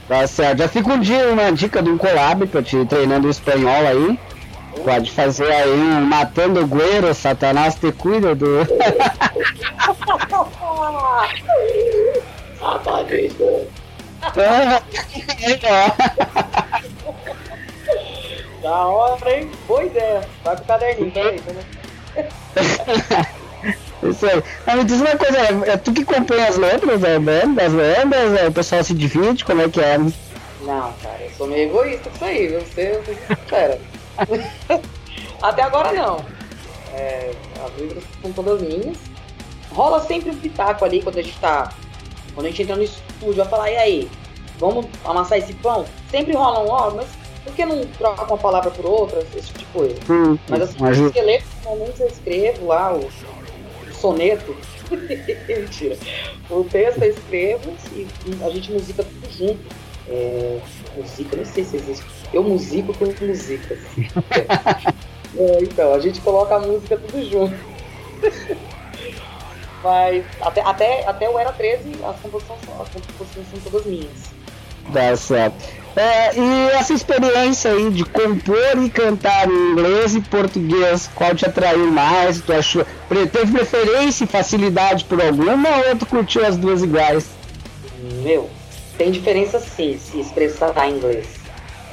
[0.09, 0.59] Tá certo.
[0.59, 4.19] Já fica um dia uma dica de um collab pra te treinando o espanhol aí.
[4.85, 8.47] Pode fazer aí um Matando Guerra, Satanás te cuida do.
[18.67, 19.51] da hora, hein?
[19.69, 20.29] Boa ideia.
[20.43, 21.41] Vai pro caderninho, peraí.
[24.03, 24.43] Isso aí.
[24.67, 28.41] Mas me diz uma coisa, é, é tu que compõe as letras é, das lendas?
[28.41, 29.45] É, o pessoal se divide?
[29.45, 29.99] Como é que é?
[29.99, 32.61] Não, cara, eu sou meio egoísta com isso aí, viu?
[32.61, 33.81] Você, você
[35.43, 36.25] Até agora não.
[36.95, 37.31] É,
[37.65, 38.97] as letras são todas minhas.
[39.71, 41.73] Rola sempre um pitaco ali quando a gente tá.
[42.35, 44.11] Quando a gente entra no estúdio, vai falar, e aí?
[44.59, 45.85] Vamos amassar esse pão?
[46.11, 47.07] Sempre rola um, ó, mas
[47.45, 49.21] por que não troca uma palavra por outra?
[49.35, 49.97] Esse tipo de coisa.
[50.11, 50.99] Hum, mas assim, mas...
[50.99, 53.36] os esqueletos, normalmente eu escrevo lá o, o
[54.01, 54.57] soneto.
[55.49, 55.97] Mentira.
[56.51, 58.07] O texto eu escrevo e
[58.43, 59.87] a gente musica tudo junto.
[60.09, 60.61] É,
[60.97, 62.05] música, nem sei se existe.
[62.33, 63.79] Eu musico com músicas.
[65.37, 67.57] é, então, a gente coloca a música tudo junto.
[69.83, 74.35] Mas até, até, até o Era 13 as composições, as composições são todas minhas.
[74.93, 75.86] Tá certo.
[75.97, 81.47] É, e essa experiência aí de compor e cantar em inglês e português, qual te
[81.47, 82.43] atraiu mais?
[82.43, 87.27] Tu achou, teve preferência e facilidade por alguma ou tu curtiu as duas iguais?
[88.23, 88.51] Meu,
[88.99, 91.29] tem diferença sim se expressar em inglês.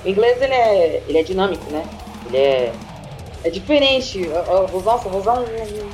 [0.04, 1.86] O inglês ele é, ele é dinâmico, né?
[2.28, 2.74] Ele é,
[3.46, 4.22] é diferente.
[4.22, 5.90] Eu, eu, nossa, vou usar um, um,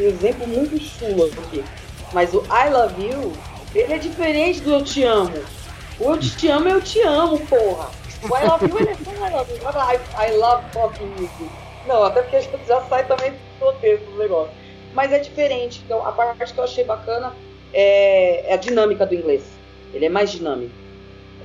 [0.00, 1.64] um exemplo muito chulo aqui.
[2.12, 3.32] Mas o I love you,
[3.72, 5.32] ele é diferente do eu te amo.
[6.00, 7.90] O eu te amo, eu te amo, porra.
[8.22, 10.28] O I love you, ele I.
[10.28, 11.50] I, love fucking you.
[11.86, 14.52] Não, até porque já sai também do texto do negócio.
[14.92, 15.82] Mas é diferente.
[15.84, 17.32] Então, a parte que eu achei bacana
[17.72, 19.44] é, é a dinâmica do inglês
[19.94, 20.74] ele é mais dinâmico.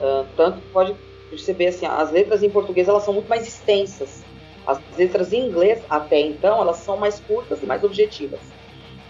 [0.02, 0.96] Uh, tanto que pode
[1.30, 4.24] perceber assim, as letras em português elas são muito mais extensas.
[4.66, 8.40] As letras em inglês, até então, elas são mais curtas e mais objetivas.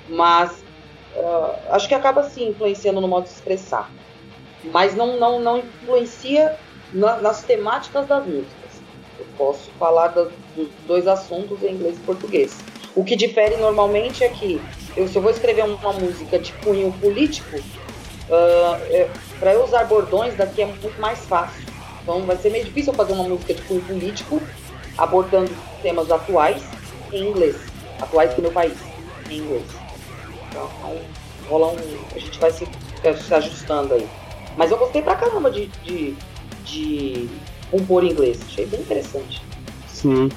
[0.08, 0.64] Mas
[1.16, 3.90] uh, acho que acaba sim influenciando no modo de expressar.
[4.66, 6.55] Mas não, não, não influencia
[6.93, 8.70] na, nas temáticas das músicas.
[9.18, 10.32] Eu posso falar dos
[10.86, 12.57] dois assuntos em inglês e português.
[12.95, 14.62] O que difere normalmente é que
[14.97, 17.60] eu, se eu vou escrever uma música de cunho político,
[18.30, 21.64] Uh, é, para eu usar bordões daqui é muito mais fácil.
[22.03, 24.39] Então vai ser meio difícil eu fazer uma música de cunho político
[24.95, 25.51] abordando
[25.82, 26.62] temas atuais
[27.12, 27.55] em inglês.
[27.99, 28.78] Atuais do meu país,
[29.32, 29.66] em inglês.
[30.47, 30.70] Então
[31.49, 31.78] rola um.
[32.16, 32.68] A gente vai se,
[33.26, 34.07] se ajustando aí.
[34.60, 36.14] Mas eu gostei pra caramba de, de,
[36.66, 37.30] de
[37.72, 38.41] compor em inglês.
[38.45, 39.41] Achei bem interessante.
[39.88, 40.30] Sim.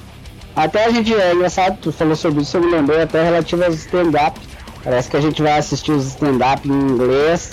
[0.55, 3.75] Até a gente, é engraçado, tu falou sobre isso, eu me lembrei até relativo aos
[3.75, 4.39] stand-up.
[4.85, 7.51] Parece que a gente vai assistir os stand-up em inglês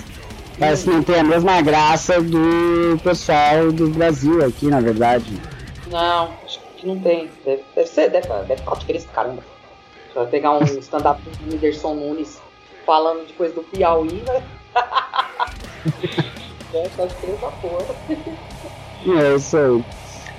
[0.59, 5.41] Parece que não tem a mesma graça do pessoal do Brasil aqui, na verdade.
[5.87, 7.31] Não, acho que não tem.
[7.43, 9.41] Deve, deve ser, deve, deve falar diferença, caramba.
[10.07, 12.39] Você vai pegar um stand-up do Whindersson Nunes
[12.85, 14.43] falando de coisa do Piauí, né?
[16.73, 17.95] é, faz diferença porra.
[19.21, 19.83] É isso aí.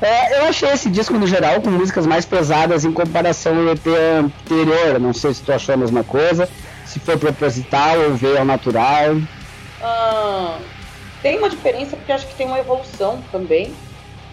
[0.02, 3.86] É, eu achei esse disco no geral com músicas mais pesadas em comparação ao EP
[4.18, 4.98] anterior.
[4.98, 6.48] Não sei se tu achou a mesma coisa,
[6.86, 9.16] se foi proposital ou veio ao natural.
[9.82, 10.58] Ah,
[11.22, 13.74] tem uma diferença porque acho que tem uma evolução também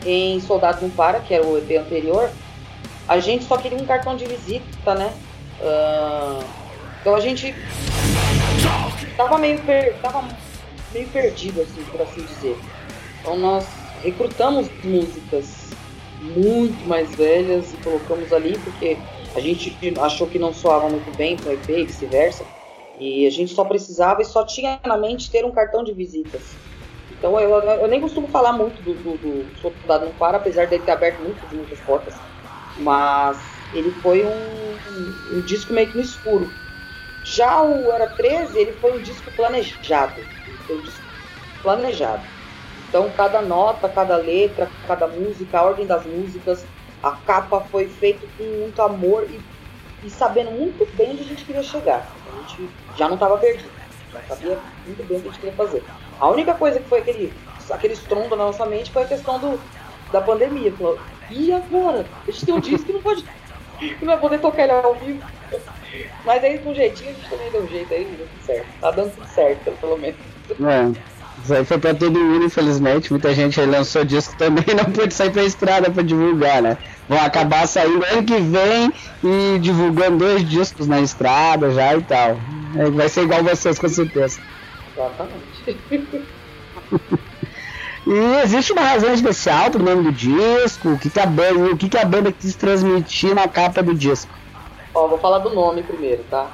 [0.06, 2.30] em Soldado Não Para, que era o EP anterior.
[3.08, 5.12] A gente só queria um cartão de visita, né?
[5.62, 6.40] Ah,
[7.02, 7.54] então a gente
[9.18, 9.96] tava meio, per...
[10.02, 10.24] tava
[10.98, 12.58] meio perdido, assim, por assim dizer.
[13.22, 13.66] Então nós
[14.04, 15.70] recrutamos músicas
[16.20, 18.98] muito mais velhas e colocamos ali porque
[19.36, 22.44] a gente achou que não soava muito bem para EP e vice-versa.
[23.00, 26.42] E a gente só precisava e só tinha na mente ter um cartão de visitas.
[27.12, 30.84] Então eu, eu nem costumo falar muito do, do, do Soldado no Para, apesar dele
[30.84, 32.16] ter aberto muitas, muitas portas.
[32.80, 33.38] Mas
[33.74, 36.52] ele foi um, um, disco meio que no escuro.
[37.24, 40.22] Já o Era 13, ele foi um disco planejado.
[40.74, 42.24] Um planejado.
[42.90, 46.66] Então cada nota, cada letra, cada música, a ordem das músicas,
[47.04, 49.40] a capa foi feita com muito amor e,
[50.06, 52.08] e sabendo muito bem onde a gente queria chegar
[52.48, 53.70] gente já não estava perdido.
[54.14, 55.84] Já sabia muito bem o que a gente queria fazer.
[56.20, 57.34] A única coisa que foi aquele,
[57.70, 59.60] aquele estrondo na nossa mente foi a questão do,
[60.12, 60.72] da pandemia.
[60.72, 60.98] Falou,
[61.30, 62.06] e agora?
[62.28, 63.24] A gente tem um disco que não pode.
[64.02, 65.24] não vai poder tocar ele ao vivo.
[66.26, 68.68] Mas aí com jeitinho a gente também deu um jeito aí, deu tudo certo.
[68.80, 70.18] Tá dando tudo certo, pelo menos.
[70.52, 71.18] É.
[71.44, 73.12] Isso aí foi pra todo mundo, infelizmente.
[73.12, 76.78] Muita gente aí lançou disco também não pôde sair pra estrada pra divulgar, né?
[77.08, 78.92] Vão acabar saindo ano que vem
[79.24, 82.38] e divulgando dois discos na estrada já e tal.
[82.76, 84.40] É, vai ser igual vocês, com certeza.
[84.96, 85.78] Exatamente.
[88.10, 90.92] E existe uma razão especial pro nome do disco?
[90.92, 93.94] O que, que, a, banda, o que, que a banda quis transmitir na capa do
[93.94, 94.32] disco?
[94.94, 96.50] Ó, vou falar do nome primeiro, tá?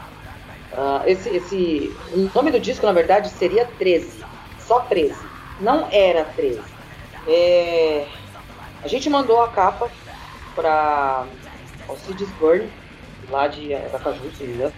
[0.74, 4.24] Uh, esse, esse, o nome do disco, na verdade, seria 13.
[4.60, 5.16] Só 13.
[5.60, 6.62] Não era 13.
[7.28, 8.08] É,
[8.84, 9.90] a gente mandou a capa
[10.56, 11.26] para
[11.88, 12.68] o Sid Burn,
[13.30, 14.72] lá de Aracaju, se não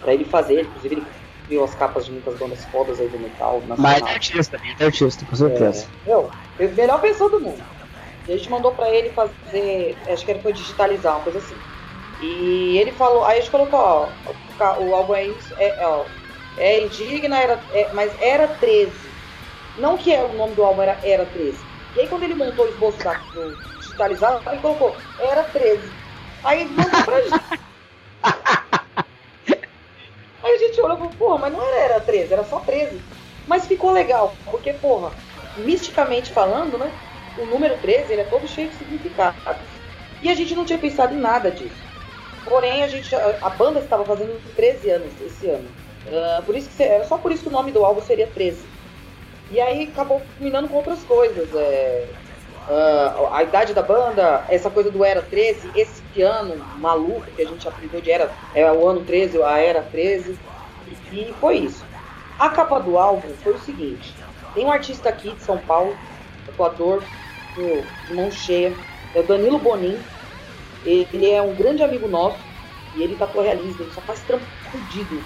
[0.00, 0.62] para ele fazer.
[0.62, 1.06] Inclusive, ele
[1.46, 3.62] criou as capas de muitas bandas fodas aí do metal.
[3.76, 5.86] Mas é artista, é artista, com certeza.
[6.06, 6.30] É, meu,
[6.74, 7.62] melhor pessoa do mundo.
[8.26, 11.56] E a gente mandou para ele fazer, acho que ele foi digitalizar, uma coisa assim.
[12.20, 14.08] E ele falou, aí a gente colocou, ó,
[14.80, 16.04] o álbum é isso, é, ó,
[16.56, 18.92] é indigna, era, é, mas era 13.
[19.78, 21.58] Não que é, o nome do álbum era, era 13.
[21.96, 25.90] E aí quando ele montou o esboço da, do digitalizado, ele colocou, era 13.
[26.44, 27.34] Aí mandou pra gente.
[30.42, 33.00] aí a gente olhou e falou, porra, mas não era, era 13, era só 13.
[33.46, 35.12] Mas ficou legal, porque, porra,
[35.56, 36.90] misticamente falando, né?
[37.36, 39.36] O número 13 ele é todo cheio de significado.
[40.22, 41.83] E a gente não tinha pensado em nada disso.
[42.44, 45.68] Porém, a gente a banda estava fazendo 13 anos esse ano.
[46.06, 48.64] Uh, por isso que era só por isso que o nome do álbum seria 13.
[49.50, 51.48] E aí acabou combinando com outras coisas.
[51.54, 52.06] É,
[52.68, 57.46] uh, a idade da banda, essa coisa do Era 13, esse ano maluco que a
[57.46, 60.38] gente apelidou de Era, é o ano 13, a Era 13.
[61.12, 61.84] E foi isso.
[62.38, 64.14] A capa do álbum foi o seguinte:
[64.54, 65.96] tem um artista aqui de São Paulo,
[66.48, 67.02] Equador,
[67.54, 68.74] de mão cheia,
[69.14, 69.98] é o Danilo Bonin,
[70.84, 72.38] ele é um grande amigo nosso
[72.94, 75.22] e ele tatua realismo, ele só faz trampo fudido.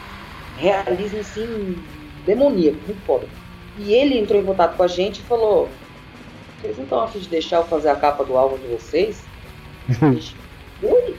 [0.56, 1.76] Realismo assim,
[2.24, 3.26] demoníaco, muito foda.
[3.78, 5.68] E ele entrou em contato com a gente e falou:
[6.60, 9.22] Vocês não estão afim de deixar eu fazer a capa do álbum de vocês?
[9.88, 10.36] a gente,
[10.82, 11.16] ui,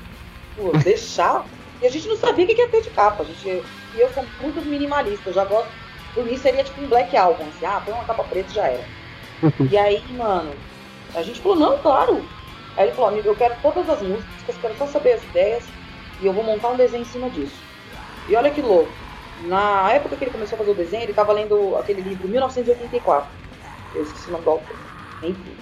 [0.55, 1.45] pô, deixar?
[1.81, 3.23] E a gente não sabia o que ia ter de capa.
[3.23, 5.69] A gente, e eu sou muito minimalista, eu já gosto.
[6.13, 8.67] Por mim seria tipo um black album, assim, ah, põe uma capa preta e já
[8.67, 8.85] era.
[9.71, 10.51] e aí, mano,
[11.15, 12.25] a gente falou: Não, claro,
[12.77, 15.63] Aí ele falou, amigo, eu quero todas as músicas, quero só saber as ideias
[16.21, 17.61] e eu vou montar um desenho em cima disso.
[18.27, 18.91] E olha que louco.
[19.45, 23.29] Na época que ele começou a fazer o desenho, ele estava lendo aquele livro 1984.
[23.95, 24.75] Eu esqueci o nome do autor.
[25.23, 25.55] Enfim.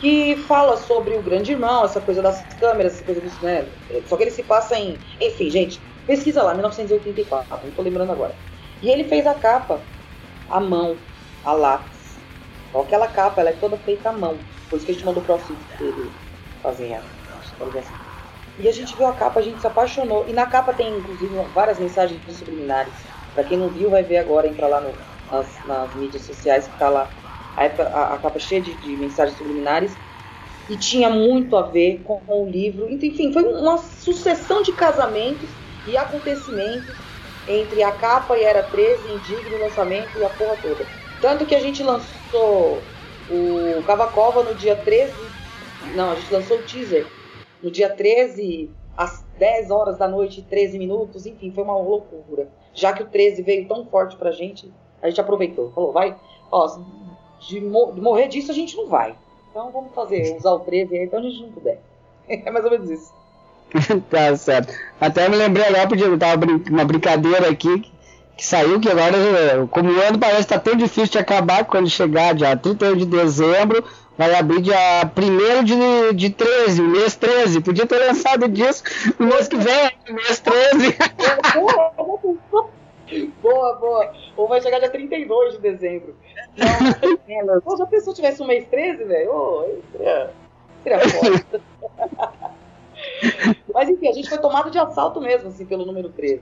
[0.00, 3.66] Que fala sobre o grande irmão, essa coisa das câmeras, essa coisa disso, né?
[4.06, 4.98] Só que ele se passa em.
[5.20, 8.34] Enfim, gente, pesquisa lá, 1984, não tô lembrando agora.
[8.82, 9.80] E ele fez a capa
[10.50, 10.96] à mão,
[11.44, 12.18] a lápis.
[12.74, 14.36] Aquela capa, ela é toda feita à mão.
[14.68, 16.10] Por isso que a gente mandou pro auxílio dele
[16.64, 16.98] fazem
[18.58, 20.24] E a gente viu a capa, a gente se apaixonou.
[20.26, 22.92] E na capa tem, inclusive, várias mensagens subliminares.
[23.34, 24.92] Pra quem não viu, vai ver agora, entra lá no,
[25.30, 27.10] nas, nas, mídias sociais que tá lá
[27.56, 29.92] a, a, a capa cheia de, de, mensagens subliminares.
[30.70, 32.90] E tinha muito a ver com, com o livro.
[32.90, 35.48] Enfim, foi uma sucessão de casamentos
[35.86, 36.94] e acontecimentos
[37.46, 40.86] entre a capa e Era 13, Indigno, lançamento e a porra toda.
[41.20, 42.82] Tanto que a gente lançou
[43.28, 45.12] o Cavacova no dia 13
[45.94, 47.06] não, a gente lançou o teaser
[47.62, 52.48] no dia 13, às 10 horas da noite, 13 minutos, enfim, foi uma loucura.
[52.74, 54.70] Já que o 13 veio tão forte pra gente,
[55.02, 55.72] a gente aproveitou.
[55.72, 56.14] Falou, vai,
[56.50, 56.78] ó,
[57.40, 59.14] de, de morrer disso a gente não vai.
[59.50, 61.80] Então vamos fazer, usar o 13 aí, então a gente não puder.
[62.26, 63.12] É mais ou menos isso.
[64.08, 64.72] tá certo.
[64.98, 67.84] Até me lembrei agora, podia tava uma brincadeira aqui
[68.36, 69.16] que saiu, que agora,
[69.70, 73.06] como o ano parece estar tá tão difícil de acabar, quando chegar dia 31 de
[73.06, 73.84] dezembro,
[74.16, 77.60] vai abrir dia 1 de, de 13, mês 13.
[77.60, 78.84] Podia ter lançado disso
[79.18, 80.96] no mês que vem, mês 13.
[83.42, 84.12] boa, boa.
[84.36, 86.14] Ou vai chegar dia 32 de dezembro.
[86.56, 89.32] Não, Pô, já pensou se tivesse um mês 13, velho?
[89.32, 90.30] Oh, seria,
[90.82, 91.60] seria foda.
[93.72, 96.40] Mas enfim, a gente foi tomado de assalto mesmo, assim, pelo número 13.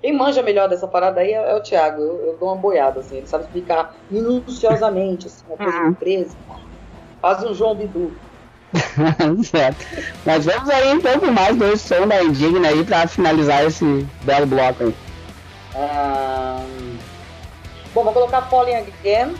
[0.00, 2.00] Quem manja melhor dessa parada aí é, é o Thiago.
[2.00, 3.18] Eu, eu, dou uma boiada, assim.
[3.18, 6.36] Ele sabe explicar minuciosamente, assim, uma coisa do 13.
[7.20, 8.12] Faz um João Bidu.
[9.44, 9.84] certo.
[10.24, 14.46] Mas vamos aí então com mais dois sons da Indigna aí pra finalizar esse belo
[14.46, 14.94] bloco aí.
[15.74, 16.98] Um...
[17.92, 19.34] Bom, vou colocar Falling Again,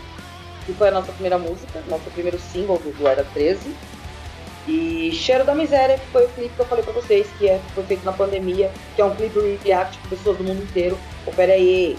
[0.65, 3.73] que foi a nossa primeira música, nosso primeiro single do, Era 13.
[4.67, 7.59] E Cheiro da Miséria, que foi o clipe que eu falei pra vocês, que é,
[7.73, 10.97] foi feito na pandemia, que é um clipe react com pessoas do mundo inteiro.
[11.35, 11.97] Pera aí.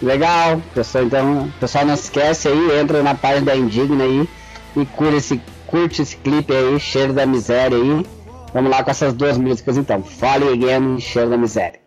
[0.00, 4.28] Legal, pessoal, então, pessoal não esquece aí, entra na página da Indigna aí
[4.76, 8.06] e curte esse, curte esse clipe aí, Cheiro da Miséria aí.
[8.52, 11.79] Vamos lá com essas duas músicas então, Fale Again Cheiro da Miséria.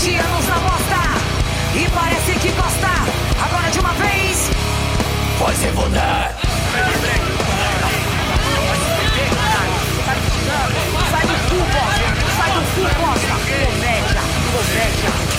[0.00, 0.96] 20 anos na bosta
[1.74, 2.88] E parece que gosta
[3.44, 4.50] Agora de uma vez
[5.38, 6.34] Vai se fuder!
[11.10, 12.08] Sai do cu, bosta!
[12.36, 13.34] Sai do cu, bosta!
[13.66, 14.22] Comédia!
[14.52, 15.29] Comédia!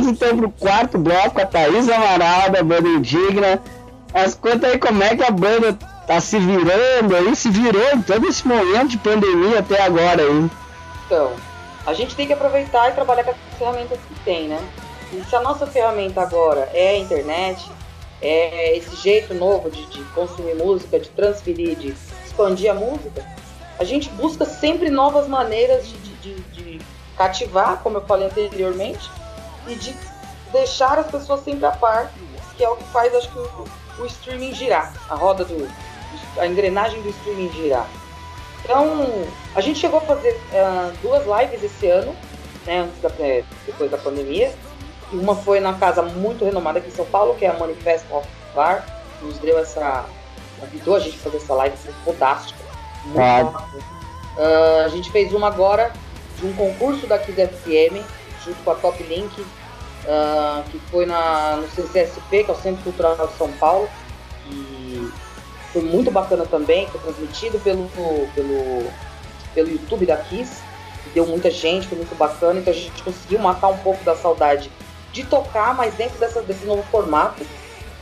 [0.00, 3.60] Voltamos então pro quarto bloco, a Thaís Amaral, da banda Indigna.
[4.12, 5.74] Mas conta aí como é que a banda
[6.06, 10.50] tá se virando aí, se virou em todo esse momento de pandemia até agora aí.
[11.06, 11.32] Então,
[11.86, 14.58] a gente tem que aproveitar e trabalhar com as ferramentas que tem, né?
[15.12, 17.70] E se a nossa ferramenta agora é a internet,
[18.22, 21.94] é esse jeito novo de, de consumir música, de transferir, de
[22.24, 23.24] expandir a música,
[23.78, 26.80] a gente busca sempre novas maneiras de, de, de
[27.16, 29.10] cativar, como eu falei anteriormente,
[29.70, 29.96] e de
[30.52, 32.12] deixar as pessoas sempre a par,
[32.56, 33.68] que é o que faz, acho que, o,
[34.00, 35.68] o streaming girar, a roda do.
[36.38, 37.88] a engrenagem do streaming girar.
[38.64, 39.08] Então,
[39.54, 42.14] a gente chegou a fazer uh, duas lives esse ano,
[42.66, 43.08] né, antes da,
[43.66, 44.54] depois da pandemia.
[45.12, 48.28] Uma foi na casa muito renomada aqui em São Paulo, que é a Manifest of
[48.54, 48.84] Bar.
[49.22, 50.04] Nos deu essa.
[50.60, 52.60] convidou a gente a fazer essa live, foi fantástica.
[53.06, 53.20] Muito
[54.36, 55.92] uh, a gente fez uma agora
[56.38, 58.04] de um concurso da Kids FM,
[58.44, 59.44] junto com a Top Link,
[60.04, 63.88] uh, que foi na, no CCSP, que é o Centro Cultural de São Paulo,
[64.50, 65.10] e
[65.72, 67.88] foi muito bacana também, foi transmitido pelo,
[68.34, 68.90] pelo,
[69.54, 70.62] pelo YouTube da Kiss,
[71.14, 74.70] deu muita gente, foi muito bacana, então a gente conseguiu matar um pouco da saudade
[75.12, 77.44] de tocar, mas dentro dessa, desse novo formato.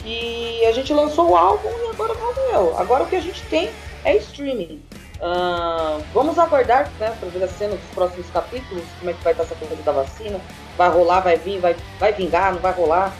[0.05, 2.79] E a gente lançou o álbum e agora valeu.
[2.79, 3.71] Agora o que a gente tem
[4.05, 4.83] é streaming.
[5.21, 9.33] Uh, vamos aguardar né, para ver a cena dos próximos capítulos, como é que vai
[9.33, 10.41] estar essa coisa da vacina.
[10.79, 13.15] Vai rolar, vai vir, vai, vai vingar, não vai rolar.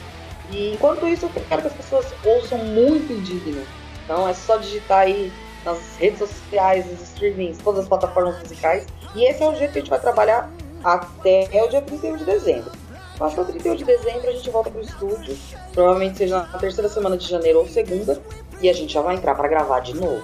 [0.49, 3.63] E enquanto isso, eu quero que as pessoas ouçam muito indigno.
[4.03, 5.31] Então é só digitar aí
[5.63, 8.87] nas redes sociais, nos streamings, todas as plataformas musicais.
[9.13, 10.49] E esse é o jeito que a gente vai trabalhar
[10.83, 12.71] até o dia 31 de dezembro.
[13.17, 15.37] Passou 31 de dezembro, a gente volta pro estúdio.
[15.73, 18.21] Provavelmente seja na terceira semana de janeiro ou segunda.
[18.61, 20.23] E a gente já vai entrar para gravar de novo.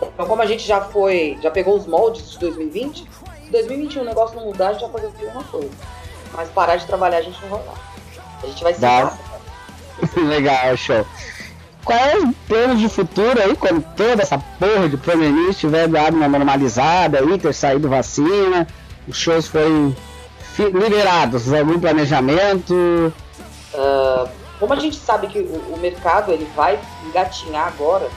[0.00, 3.08] Então, como a gente já foi, já pegou os moldes de 2020,
[3.44, 5.70] se 2021 o negócio não mudar, a gente vai fazer alguma coisa.
[6.34, 7.74] Mas parar de trabalhar a gente não vai lá.
[8.42, 8.80] A gente vai se
[10.20, 11.06] Legal, show.
[11.84, 16.28] quais é planos de futuro aí, quando toda essa porra de pandemia estiver dado uma
[16.28, 18.66] normalizada aí, ter saído vacina,
[19.06, 19.94] os shows foram
[20.58, 22.74] liberados, algum planejamento?
[23.72, 24.28] Uh,
[24.58, 28.08] como a gente sabe que o, o, mercado ele vai engatinhar agora,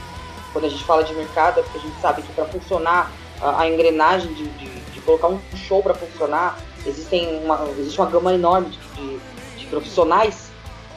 [0.54, 3.12] quando a gente fala de mercado, é porque a gente sabe que para funcionar
[3.42, 8.10] a, a engrenagem de, de, de, colocar um show para funcionar, existem uma, existe uma
[8.10, 9.20] gama enorme de, de,
[9.58, 10.50] de profissionais,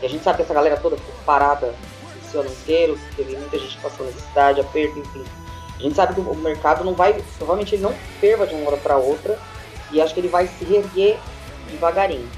[0.02, 1.74] e a gente sabe que essa galera toda ficou parada
[2.24, 5.24] esse ano inteiro, teve muita gente passando necessidade, aperto, enfim.
[5.78, 8.76] A gente sabe que o mercado não vai, provavelmente ele não ferva de uma hora
[8.76, 9.38] para outra,
[9.90, 11.18] e acho que ele vai se reerguer
[11.70, 12.28] devagarinho.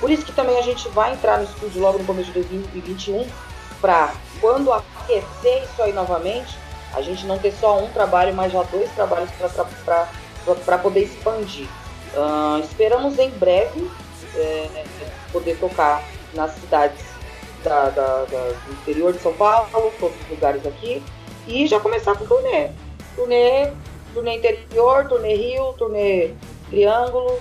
[0.00, 3.26] Por isso que também a gente vai entrar no estúdio logo no começo de 2021,
[3.80, 6.56] para quando aquecer isso aí novamente,
[6.94, 9.30] a gente não ter só um trabalho, mas já dois trabalhos
[10.64, 11.68] para poder expandir.
[12.18, 13.88] Uh, esperamos em breve
[14.34, 14.84] é,
[15.30, 16.02] poder tocar
[16.34, 17.04] nas cidades
[17.62, 19.68] da, da, da, do interior de São Paulo,
[20.00, 21.00] todos os lugares aqui,
[21.46, 22.70] e já começar com turnê.
[23.14, 23.70] Turnê,
[24.12, 26.32] turnê interior, turnê Rio, turnê
[26.68, 27.38] Triângulo.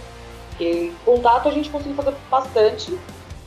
[0.60, 2.96] E contato a gente conseguiu fazer bastante,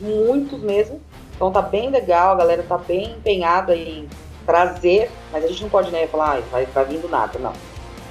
[0.00, 1.00] muitos mesmo.
[1.36, 4.08] Então tá bem legal, a galera tá bem empenhada em
[4.44, 7.52] trazer, mas a gente não pode né, falar, ah, vai, vai vindo nada, não.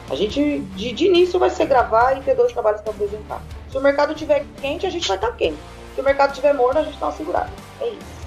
[0.09, 3.41] A gente, de, de início, vai ser gravar e ter dois trabalhos para apresentar.
[3.71, 5.57] Se o mercado estiver quente, a gente vai estar tá quente.
[5.93, 7.49] Se o mercado estiver morno, a gente dá uma segurada.
[7.79, 8.19] É isso.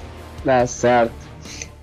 [0.46, 1.12] É certo.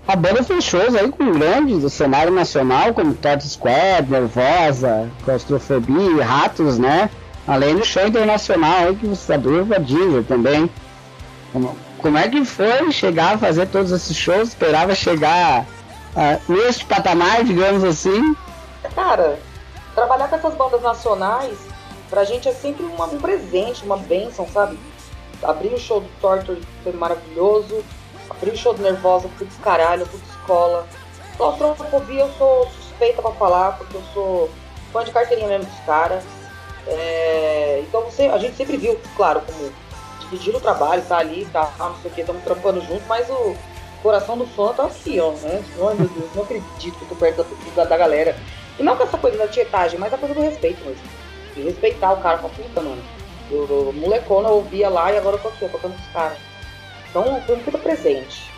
[0.07, 6.25] A banda fez shows aí com grandes do cenário nacional, como Todd Squad, Nervosa, Claustrofobia,
[6.25, 7.09] Ratos, né?
[7.47, 10.69] Além do show internacional aí que você abriu a Ginger também.
[11.53, 14.49] Como, como é que foi chegar a fazer todos esses shows?
[14.49, 15.61] Esperava chegar
[16.15, 18.35] uh, neste patamar, digamos assim?
[18.95, 19.37] Cara,
[19.99, 21.57] trabalhar com essas bandas nacionais,
[22.09, 24.79] pra gente é sempre uma, um presente, uma bênção, sabe?
[25.43, 27.83] Abrir o show do Torture foi maravilhoso,
[28.29, 30.87] abrir o show do Nervosa foi descaralho, fui de escola.
[31.37, 34.49] Claustrofobia eu sou suspeita pra falar, porque eu sou
[34.91, 36.23] fã de carteirinha mesmo dos caras.
[36.87, 39.71] É, então você, a gente sempre viu, claro, como
[40.21, 43.55] dividir o trabalho, tá ali, tá, não sei o que, estamos trampando junto, mas o
[44.01, 45.63] coração do fã tá aqui, ó, né?
[45.75, 47.45] Ai meu Deus, não acredito que eu tô perto
[47.75, 48.35] da, da, galera.
[48.79, 51.03] E não com essa coisa da tietagem, mas a coisa do respeito mesmo.
[51.53, 53.01] De respeitar o cara com a puta, mano.
[53.51, 56.13] Eu, eu, molecona eu ouvia lá e agora eu tô aqui, eu tocando com os
[56.13, 56.37] caras.
[57.09, 58.49] Então foi puta presente.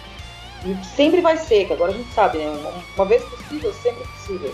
[0.65, 2.83] E sempre vai ser, que agora a gente sabe, né?
[2.95, 4.53] Uma vez possível, sempre possível.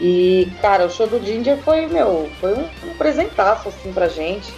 [0.00, 4.50] E, cara, o show do Ginger foi, meu, foi um, um presentaço, assim, pra gente.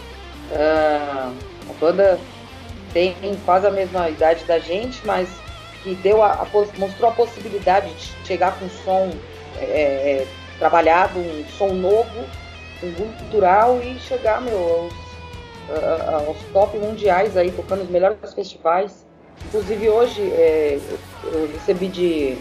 [0.50, 1.32] Uh,
[1.68, 2.18] a banda
[2.92, 3.14] tem
[3.44, 5.28] quase a mesma idade da gente, mas
[5.82, 6.46] que deu a, a
[6.76, 9.10] mostrou a possibilidade de chegar com som
[9.56, 10.26] é, é,
[10.60, 12.24] trabalhado, um som novo,
[12.82, 14.88] um cultural e chegar, meu,
[15.68, 19.04] aos, aos top mundiais aí, tocando os melhores festivais.
[19.46, 20.78] Inclusive hoje é,
[21.24, 22.38] eu recebi de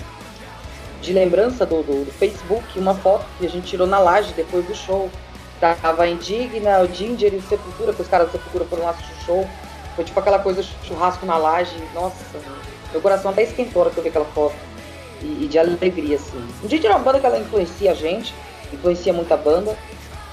[1.01, 4.65] de lembrança do, do, do, Facebook uma foto que a gente tirou na laje depois
[4.65, 5.09] do show.
[5.59, 9.13] Tava Indigna, o Ginger e o Sepultura, que os caras do Sepultura foram lá assistir
[9.13, 9.49] o show.
[9.95, 11.75] Foi tipo aquela coisa churrasco na laje.
[11.93, 12.15] Nossa,
[12.91, 14.55] meu coração até esquentou que eu vi aquela foto.
[15.21, 16.37] E, e, de alegria, assim.
[16.63, 18.33] O Ginger é uma banda que ela influencia a gente,
[18.71, 19.77] influencia muita banda.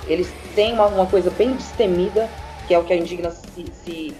[0.06, 2.30] Eles têm uma, uma coisa bem destemida,
[2.66, 4.14] que é o que a Indigna se, se,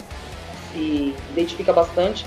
[0.72, 2.26] se identifica bastante,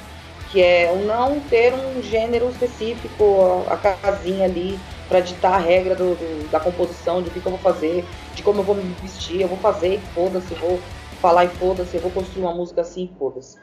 [0.51, 4.79] que é o não ter um gênero específico, a casinha ali,
[5.09, 8.05] para ditar a regra do, do, da composição, de o que, que, eu vou fazer,
[8.35, 10.79] de como eu vou me vestir, eu vou fazer e foda-se, vou
[11.19, 13.57] falar e foda-se, eu vou construir uma música assim e foda-se.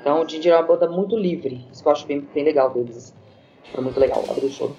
[0.00, 2.70] Então o Ginger é uma banda muito livre, isso que eu acho bem, bem legal
[2.70, 3.12] deles.
[3.72, 4.76] Foi muito legal abrir o show.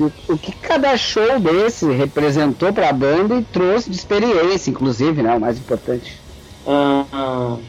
[0.00, 5.22] O, o que cada show desse representou para a banda e trouxe de experiência, inclusive,
[5.22, 5.34] né?
[5.34, 6.20] O mais importante.
[6.66, 7.60] Uh,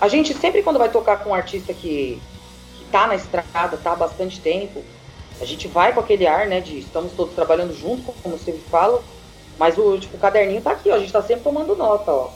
[0.00, 2.20] a gente sempre quando vai tocar com um artista que,
[2.78, 4.82] que tá na estrada, tá há bastante tempo,
[5.40, 9.02] a gente vai com aquele ar, né, de estamos todos trabalhando junto, como você fala,
[9.58, 12.30] mas o, tipo, o caderninho tá aqui, ó, a gente tá sempre tomando nota, ó.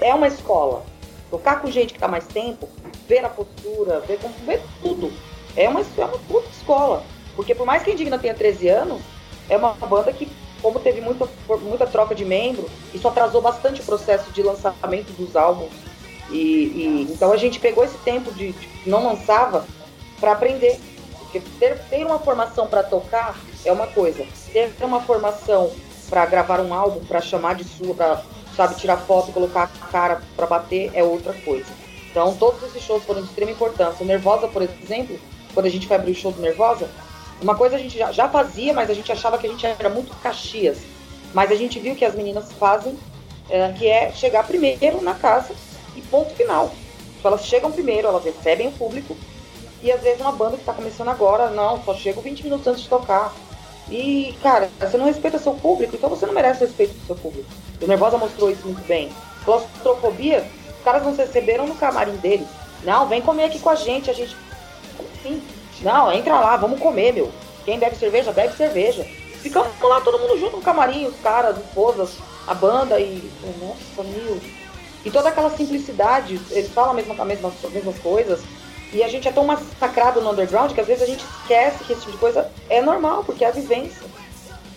[0.00, 0.84] É uma escola.
[1.30, 2.68] Tocar com gente que tá mais tempo,
[3.08, 5.12] ver a postura, ver, ver tudo.
[5.56, 7.02] É uma, é uma puta escola.
[7.36, 9.02] Porque por mais que a Indigna tenha 13 anos,
[9.48, 10.28] é uma banda que,
[10.60, 11.28] como teve muita,
[11.62, 15.72] muita troca de membro, isso atrasou bastante o processo de lançamento dos álbuns
[16.30, 19.66] e, e, então a gente pegou esse tempo de, de não lançava
[20.18, 20.80] para aprender.
[21.18, 25.70] Porque ter, ter uma formação para tocar é uma coisa, ter uma formação
[26.08, 28.22] para gravar um álbum, para chamar de sua, para
[28.56, 31.68] sabe tirar foto, colocar a cara para bater é outra coisa.
[32.10, 34.02] Então todos esses shows foram de extrema importância.
[34.02, 35.18] O Nervosa, por exemplo,
[35.52, 36.88] quando a gente foi abrir o show do Nervosa,
[37.40, 39.88] uma coisa a gente já, já fazia, mas a gente achava que a gente era
[39.88, 40.78] muito caxias.
[41.32, 42.98] Mas a gente viu que as meninas fazem,
[43.48, 45.54] é, que é chegar primeiro na casa
[45.96, 46.72] e ponto final.
[47.18, 49.16] Então, elas chegam primeiro, elas recebem o público,
[49.82, 52.82] E às vezes uma banda que tá começando agora, não, só chega 20 minutos antes
[52.82, 53.32] de tocar.
[53.90, 57.48] E, cara, você não respeita seu público, então você não merece respeito do seu público.
[57.80, 59.10] O Nervosa mostrou isso muito bem.
[59.44, 60.46] Claustrofobia,
[60.76, 62.46] os caras não se receberam no camarim deles.
[62.84, 64.36] Não, vem comer aqui com a gente, a gente.
[65.22, 65.42] Sim.
[65.82, 67.30] Não, entra lá, vamos comer, meu.
[67.64, 69.04] Quem bebe cerveja, bebe cerveja.
[69.40, 73.30] Ficamos lá todo mundo junto no camarim, os caras, as esposas, a banda e.
[73.60, 74.40] Nossa, meu.
[75.04, 78.40] E toda aquela simplicidade, eles falam a mesma, a mesma, as mesmas coisas.
[78.92, 81.92] E a gente é tão massacrado no underground que às vezes a gente esquece que
[81.92, 84.02] esse tipo de coisa é normal, porque é a vivência.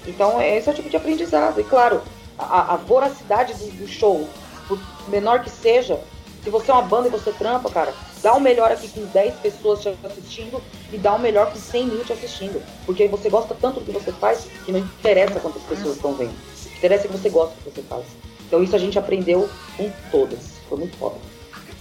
[0.05, 1.59] Então, esse é o tipo de aprendizado.
[1.59, 2.01] E claro,
[2.37, 4.27] a, a voracidade do, do, show,
[4.67, 5.99] por menor que seja,
[6.43, 9.35] se você é uma banda e você trampa, cara, dá o melhor aqui com 10
[9.35, 10.61] pessoas te assistindo
[10.91, 12.61] e dá o melhor com 100 mil te assistindo.
[12.85, 16.33] Porque você gosta tanto do que você faz que não interessa quantas pessoas estão vendo.
[16.77, 18.03] Interessa que você gosta do que você faz.
[18.45, 20.53] Então isso a gente aprendeu com todas.
[20.67, 21.15] Foi muito foda.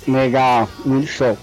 [0.06, 1.36] Legal, muito show.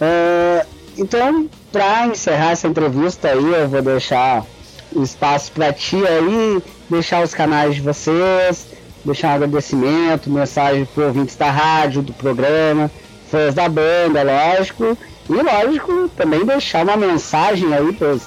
[0.00, 0.66] É,
[0.96, 4.44] então, para encerrar essa entrevista aí, eu vou deixar
[4.94, 8.66] o espaço para ti aí, deixar os canais de vocês,
[9.06, 12.90] deixar um agradecimento, mensagem para ouvintes da rádio, do programa,
[13.30, 14.96] fãs da banda, lógico,
[15.28, 18.22] e lógico, também deixar uma mensagem aí, pois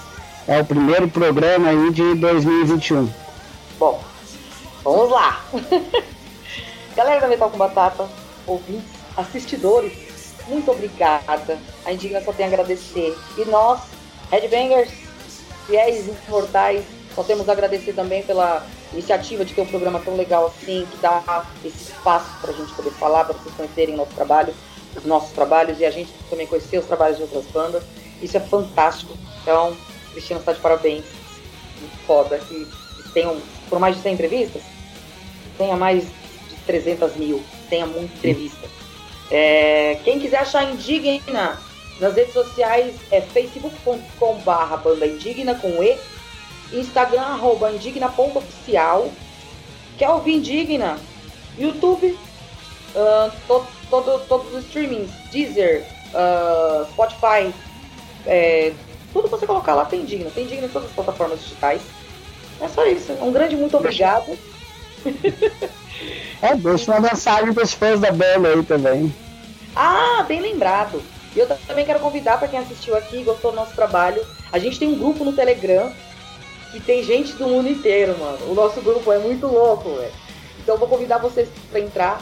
[0.47, 3.09] é o primeiro programa aí de 2021.
[3.77, 4.01] Bom,
[4.83, 5.45] vamos lá!
[6.95, 8.09] Galera da Metal com Batata,
[8.47, 9.93] ouvintes, assistidores,
[10.47, 11.57] muito obrigada.
[11.85, 13.15] A Indigna só tem a agradecer.
[13.37, 13.79] E nós,
[14.31, 14.89] Headbangers,
[15.67, 16.83] fiéis imortais,
[17.15, 20.97] só temos a agradecer também pela iniciativa de ter um programa tão legal assim, que
[20.97, 24.53] dá esse espaço para a gente poder falar, para vocês conhecerem o nosso trabalho,
[24.95, 27.83] os nossos trabalhos e a gente também conhecer os trabalhos de outras bandas.
[28.21, 29.15] Isso é fantástico.
[29.41, 29.75] Então,
[30.11, 31.05] Cristina está de parabéns.
[32.05, 32.37] Foda.
[32.39, 32.67] Que
[33.13, 33.37] tenham,
[33.69, 34.61] por mais de 100 entrevistas,
[35.57, 38.67] tenha mais de 300 mil, tenha muita entrevista.
[39.31, 41.59] É, quem quiser achar Indigna
[41.99, 45.97] nas redes sociais é facebook.com barra banda indigna com E,
[46.73, 49.11] Instagram arroba indigna.oficial.
[49.97, 50.97] Quer ouvir Indigna?
[51.57, 52.17] YouTube,
[52.95, 57.53] uh, to, todo, todos os streamings, Deezer, uh, Spotify,
[58.25, 58.71] é,
[59.11, 60.29] tudo que você colocar lá tem Indigna.
[60.29, 61.81] Tem Indigna em todas as plataformas digitais.
[62.61, 63.11] É só isso.
[63.21, 64.37] Um grande muito obrigado.
[66.41, 69.13] É, deixa uma mensagem para os fãs da banda aí também.
[69.75, 71.01] Ah, bem lembrado.
[71.35, 74.25] E eu também quero convidar para quem assistiu aqui e gostou do nosso trabalho.
[74.51, 75.91] A gente tem um grupo no Telegram
[76.71, 78.51] que tem gente do mundo inteiro, mano.
[78.51, 80.11] O nosso grupo é muito louco, velho.
[80.61, 82.21] Então eu vou convidar vocês para entrar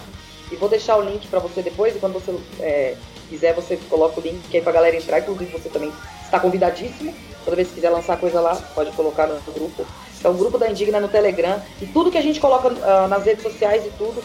[0.52, 1.96] e vou deixar o link para você depois.
[1.96, 2.96] E quando você é,
[3.30, 5.20] quiser, você coloca o link aí pra galera entrar.
[5.20, 5.92] Inclusive você também
[6.24, 7.14] está convidadíssimo.
[7.44, 9.86] Toda vez que quiser lançar coisa lá, pode colocar no grupo.
[10.20, 11.62] Então, o grupo da Indigna no Telegram.
[11.82, 14.24] E tudo que a gente coloca uh, nas redes sociais e tudo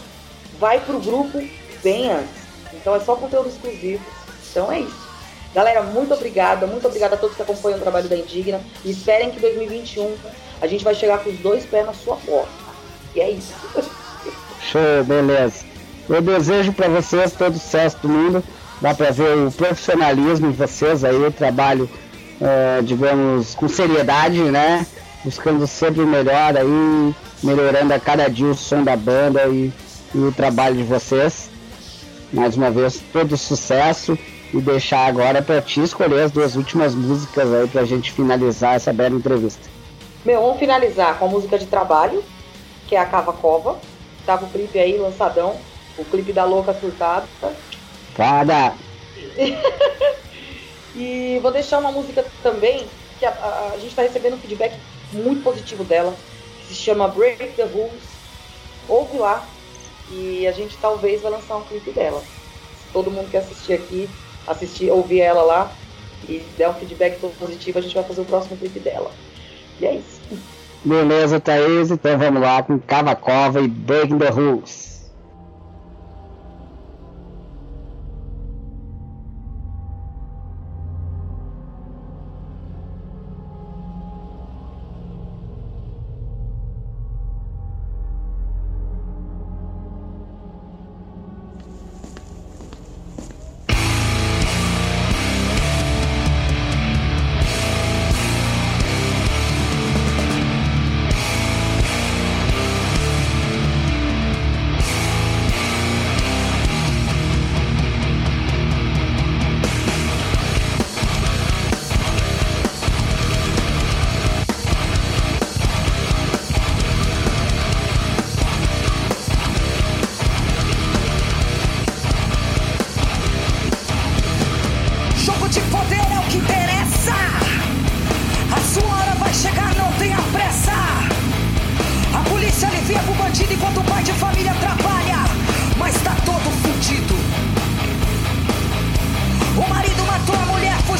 [0.59, 1.41] vai pro grupo
[1.83, 2.43] bem antes.
[2.73, 4.03] Então, é só conteúdo exclusivo.
[4.51, 5.12] Então, é isso.
[5.53, 6.65] Galera, muito obrigada.
[6.65, 8.59] Muito obrigada a todos que acompanham o trabalho da Indigna.
[8.83, 10.15] E esperem que 2021
[10.61, 12.51] a gente vai chegar com os dois pés na sua porta.
[13.15, 13.53] E é isso.
[14.61, 15.65] Show, beleza.
[16.09, 18.43] Eu desejo para vocês todo o sucesso do mundo.
[18.81, 21.89] Dá para ver o profissionalismo de vocês aí, o trabalho,
[22.41, 24.85] é, digamos, com seriedade, né?
[25.23, 29.71] buscando sempre o melhor aí, melhorando a cada dia o som da banda e,
[30.13, 31.49] e o trabalho de vocês.
[32.31, 34.17] Mais uma vez, todo sucesso
[34.53, 38.93] e deixar agora para ti escolher as duas últimas músicas aí pra gente finalizar essa
[38.93, 39.67] bela entrevista.
[40.23, 42.23] Meu, vamos finalizar com a música de trabalho,
[42.87, 43.79] que é a Cava Cova.
[44.25, 45.57] Tava o clipe aí lançadão,
[45.97, 47.27] o clipe da Louca Surtada.
[48.15, 48.73] Foda!
[50.95, 52.85] e vou deixar uma música também,
[53.19, 54.75] que a, a, a gente tá recebendo feedback
[55.11, 56.15] muito positivo dela,
[56.61, 58.13] que se chama Break the Rules.
[58.87, 59.45] Ouve lá
[60.11, 62.21] e a gente talvez vai lançar um clipe dela.
[62.21, 64.09] Se todo mundo que assistir aqui,
[64.47, 65.71] assistir, ouvir ela lá
[66.27, 69.11] e der um feedback positivo, a gente vai fazer o próximo clipe dela.
[69.79, 70.21] E é isso.
[70.83, 74.82] Beleza, Thaís, então vamos lá com Cavacova e Breaking the Rules.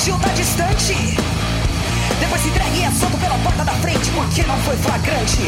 [0.04, 0.94] fugiu tá distante.
[2.20, 5.40] Depois se entregue e é solto pela porta da frente porque não foi flagrante.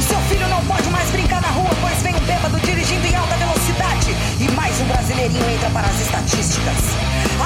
[0.00, 3.14] O seu filho não pode mais brincar na rua, pois vem um bêbado dirigindo em
[3.14, 4.16] alta velocidade.
[4.40, 6.76] E mais um brasileirinho entra para as estatísticas.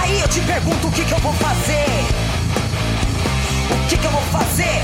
[0.00, 1.84] Aí eu te pergunto o que, que eu vou fazer?
[3.70, 4.82] O que, que eu vou fazer?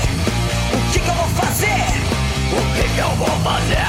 [0.71, 1.85] O que, que eu vou fazer?
[2.51, 3.87] O que, que eu vou fazer?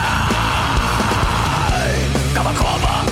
[2.34, 3.11] Cava, cova.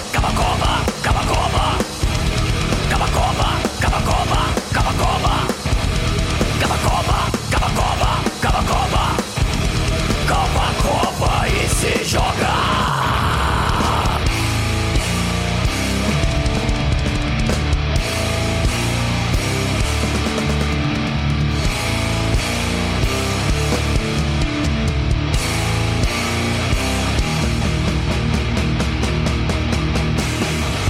[11.81, 12.51] Se joga.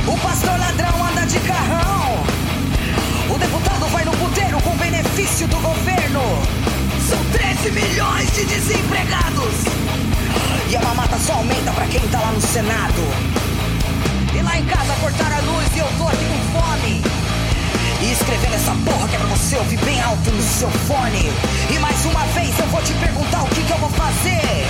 [0.09, 2.25] O pastor ladrão anda de carrão.
[3.33, 6.21] O deputado vai no puteiro com benefício do governo.
[7.09, 10.00] São 13 milhões de desempregados.
[10.71, 13.03] E a mamata só aumenta pra quem tá lá no Senado.
[14.33, 17.03] E lá em casa cortaram a luz e eu tô aqui com fome.
[18.01, 21.33] E escrevendo essa porra que é pra você ouvir bem alto no seu fone.
[21.69, 24.65] E mais uma vez eu vou te perguntar o que que eu vou fazer.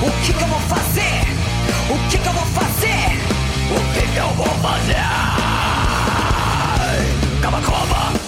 [0.00, 1.26] O que que eu vou fazer?
[1.90, 3.18] O que que eu vou fazer?
[3.74, 4.94] O que que eu vou fazer?
[7.42, 8.27] Cabacoba, cabacoba,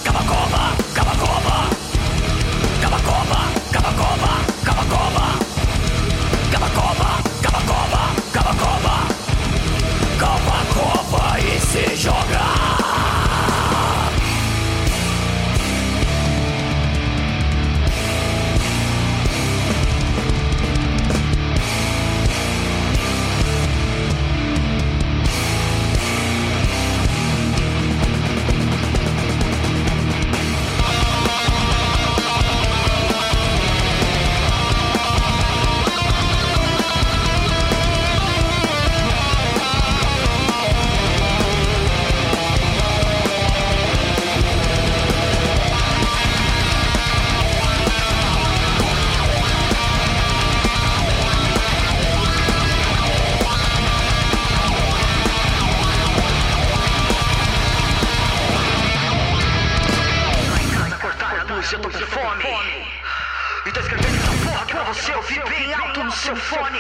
[65.31, 66.79] ouvir bem alto no seu fone.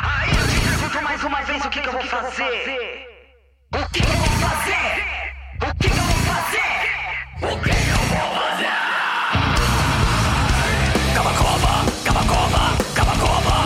[0.00, 3.06] Aí eu te pergunto mais uma vez o que, que eu vou fazer.
[3.74, 5.02] O que, eu vou fazer?
[5.60, 6.72] O que, eu vou fazer?
[7.42, 8.72] O que, eu vou fazer?
[11.14, 12.62] Cabacoba, cabacoba,
[12.94, 13.56] cabacoba.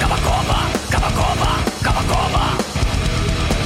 [0.00, 0.58] Cabacoba,
[0.90, 1.48] cabacoba,
[1.82, 2.42] cabacoba.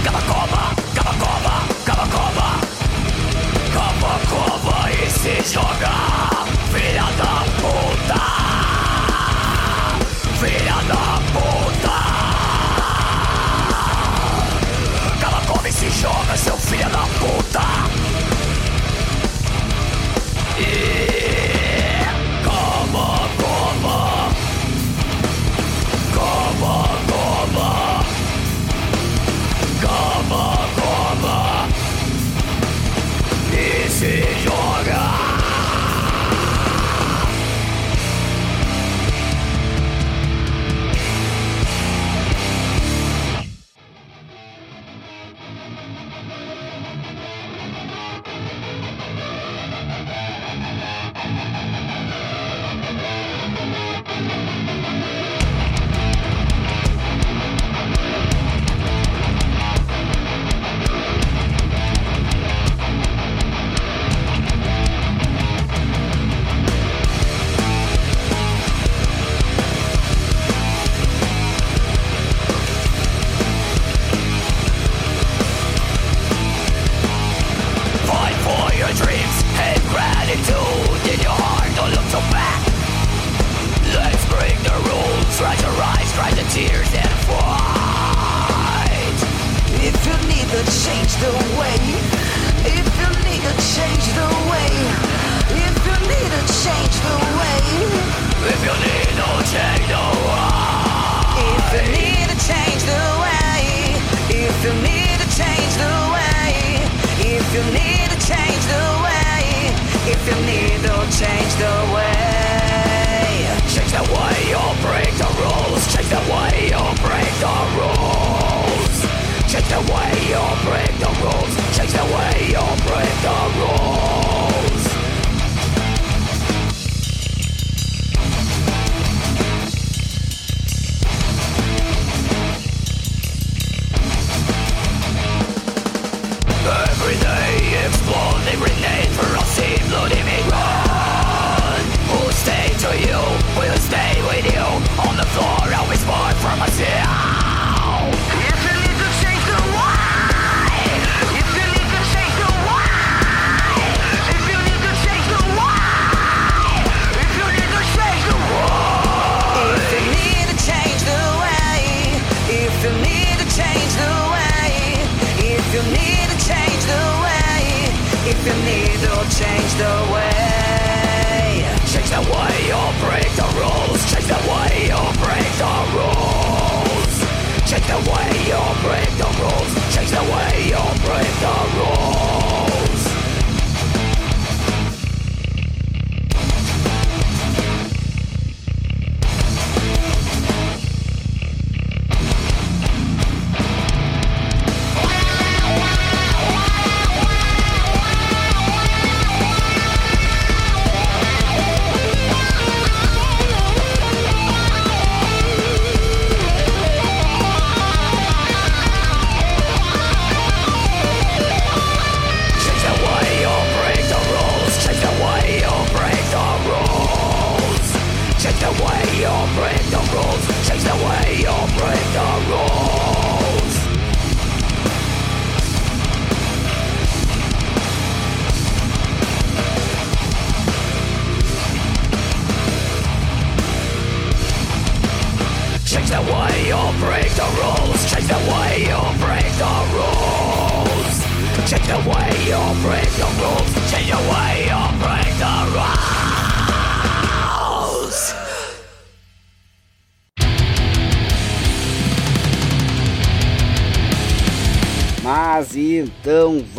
[0.05, 0.61] Cabacoba,
[0.95, 1.55] cabacoba,
[1.85, 2.47] cabacoba.
[3.75, 6.34] Cabacoba e se joga,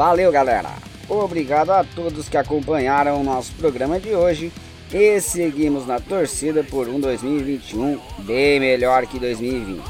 [0.05, 0.69] valeu galera!
[1.09, 4.53] Obrigado a todos que acompanharam o nosso programa de hoje
[4.93, 9.81] e seguimos na torcida por um 2021 bem melhor que 2020.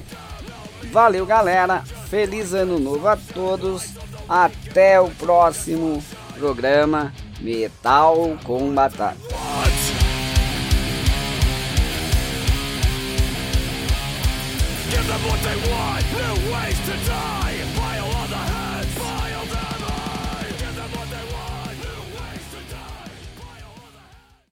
[0.92, 1.84] Valeu, galera!
[2.10, 3.94] Feliz ano novo a todos!
[4.28, 6.04] Até o próximo
[6.38, 9.63] programa Metal com Batata.
[14.94, 17.56] Give them what they want, new ways to die.
[17.74, 18.13] Violence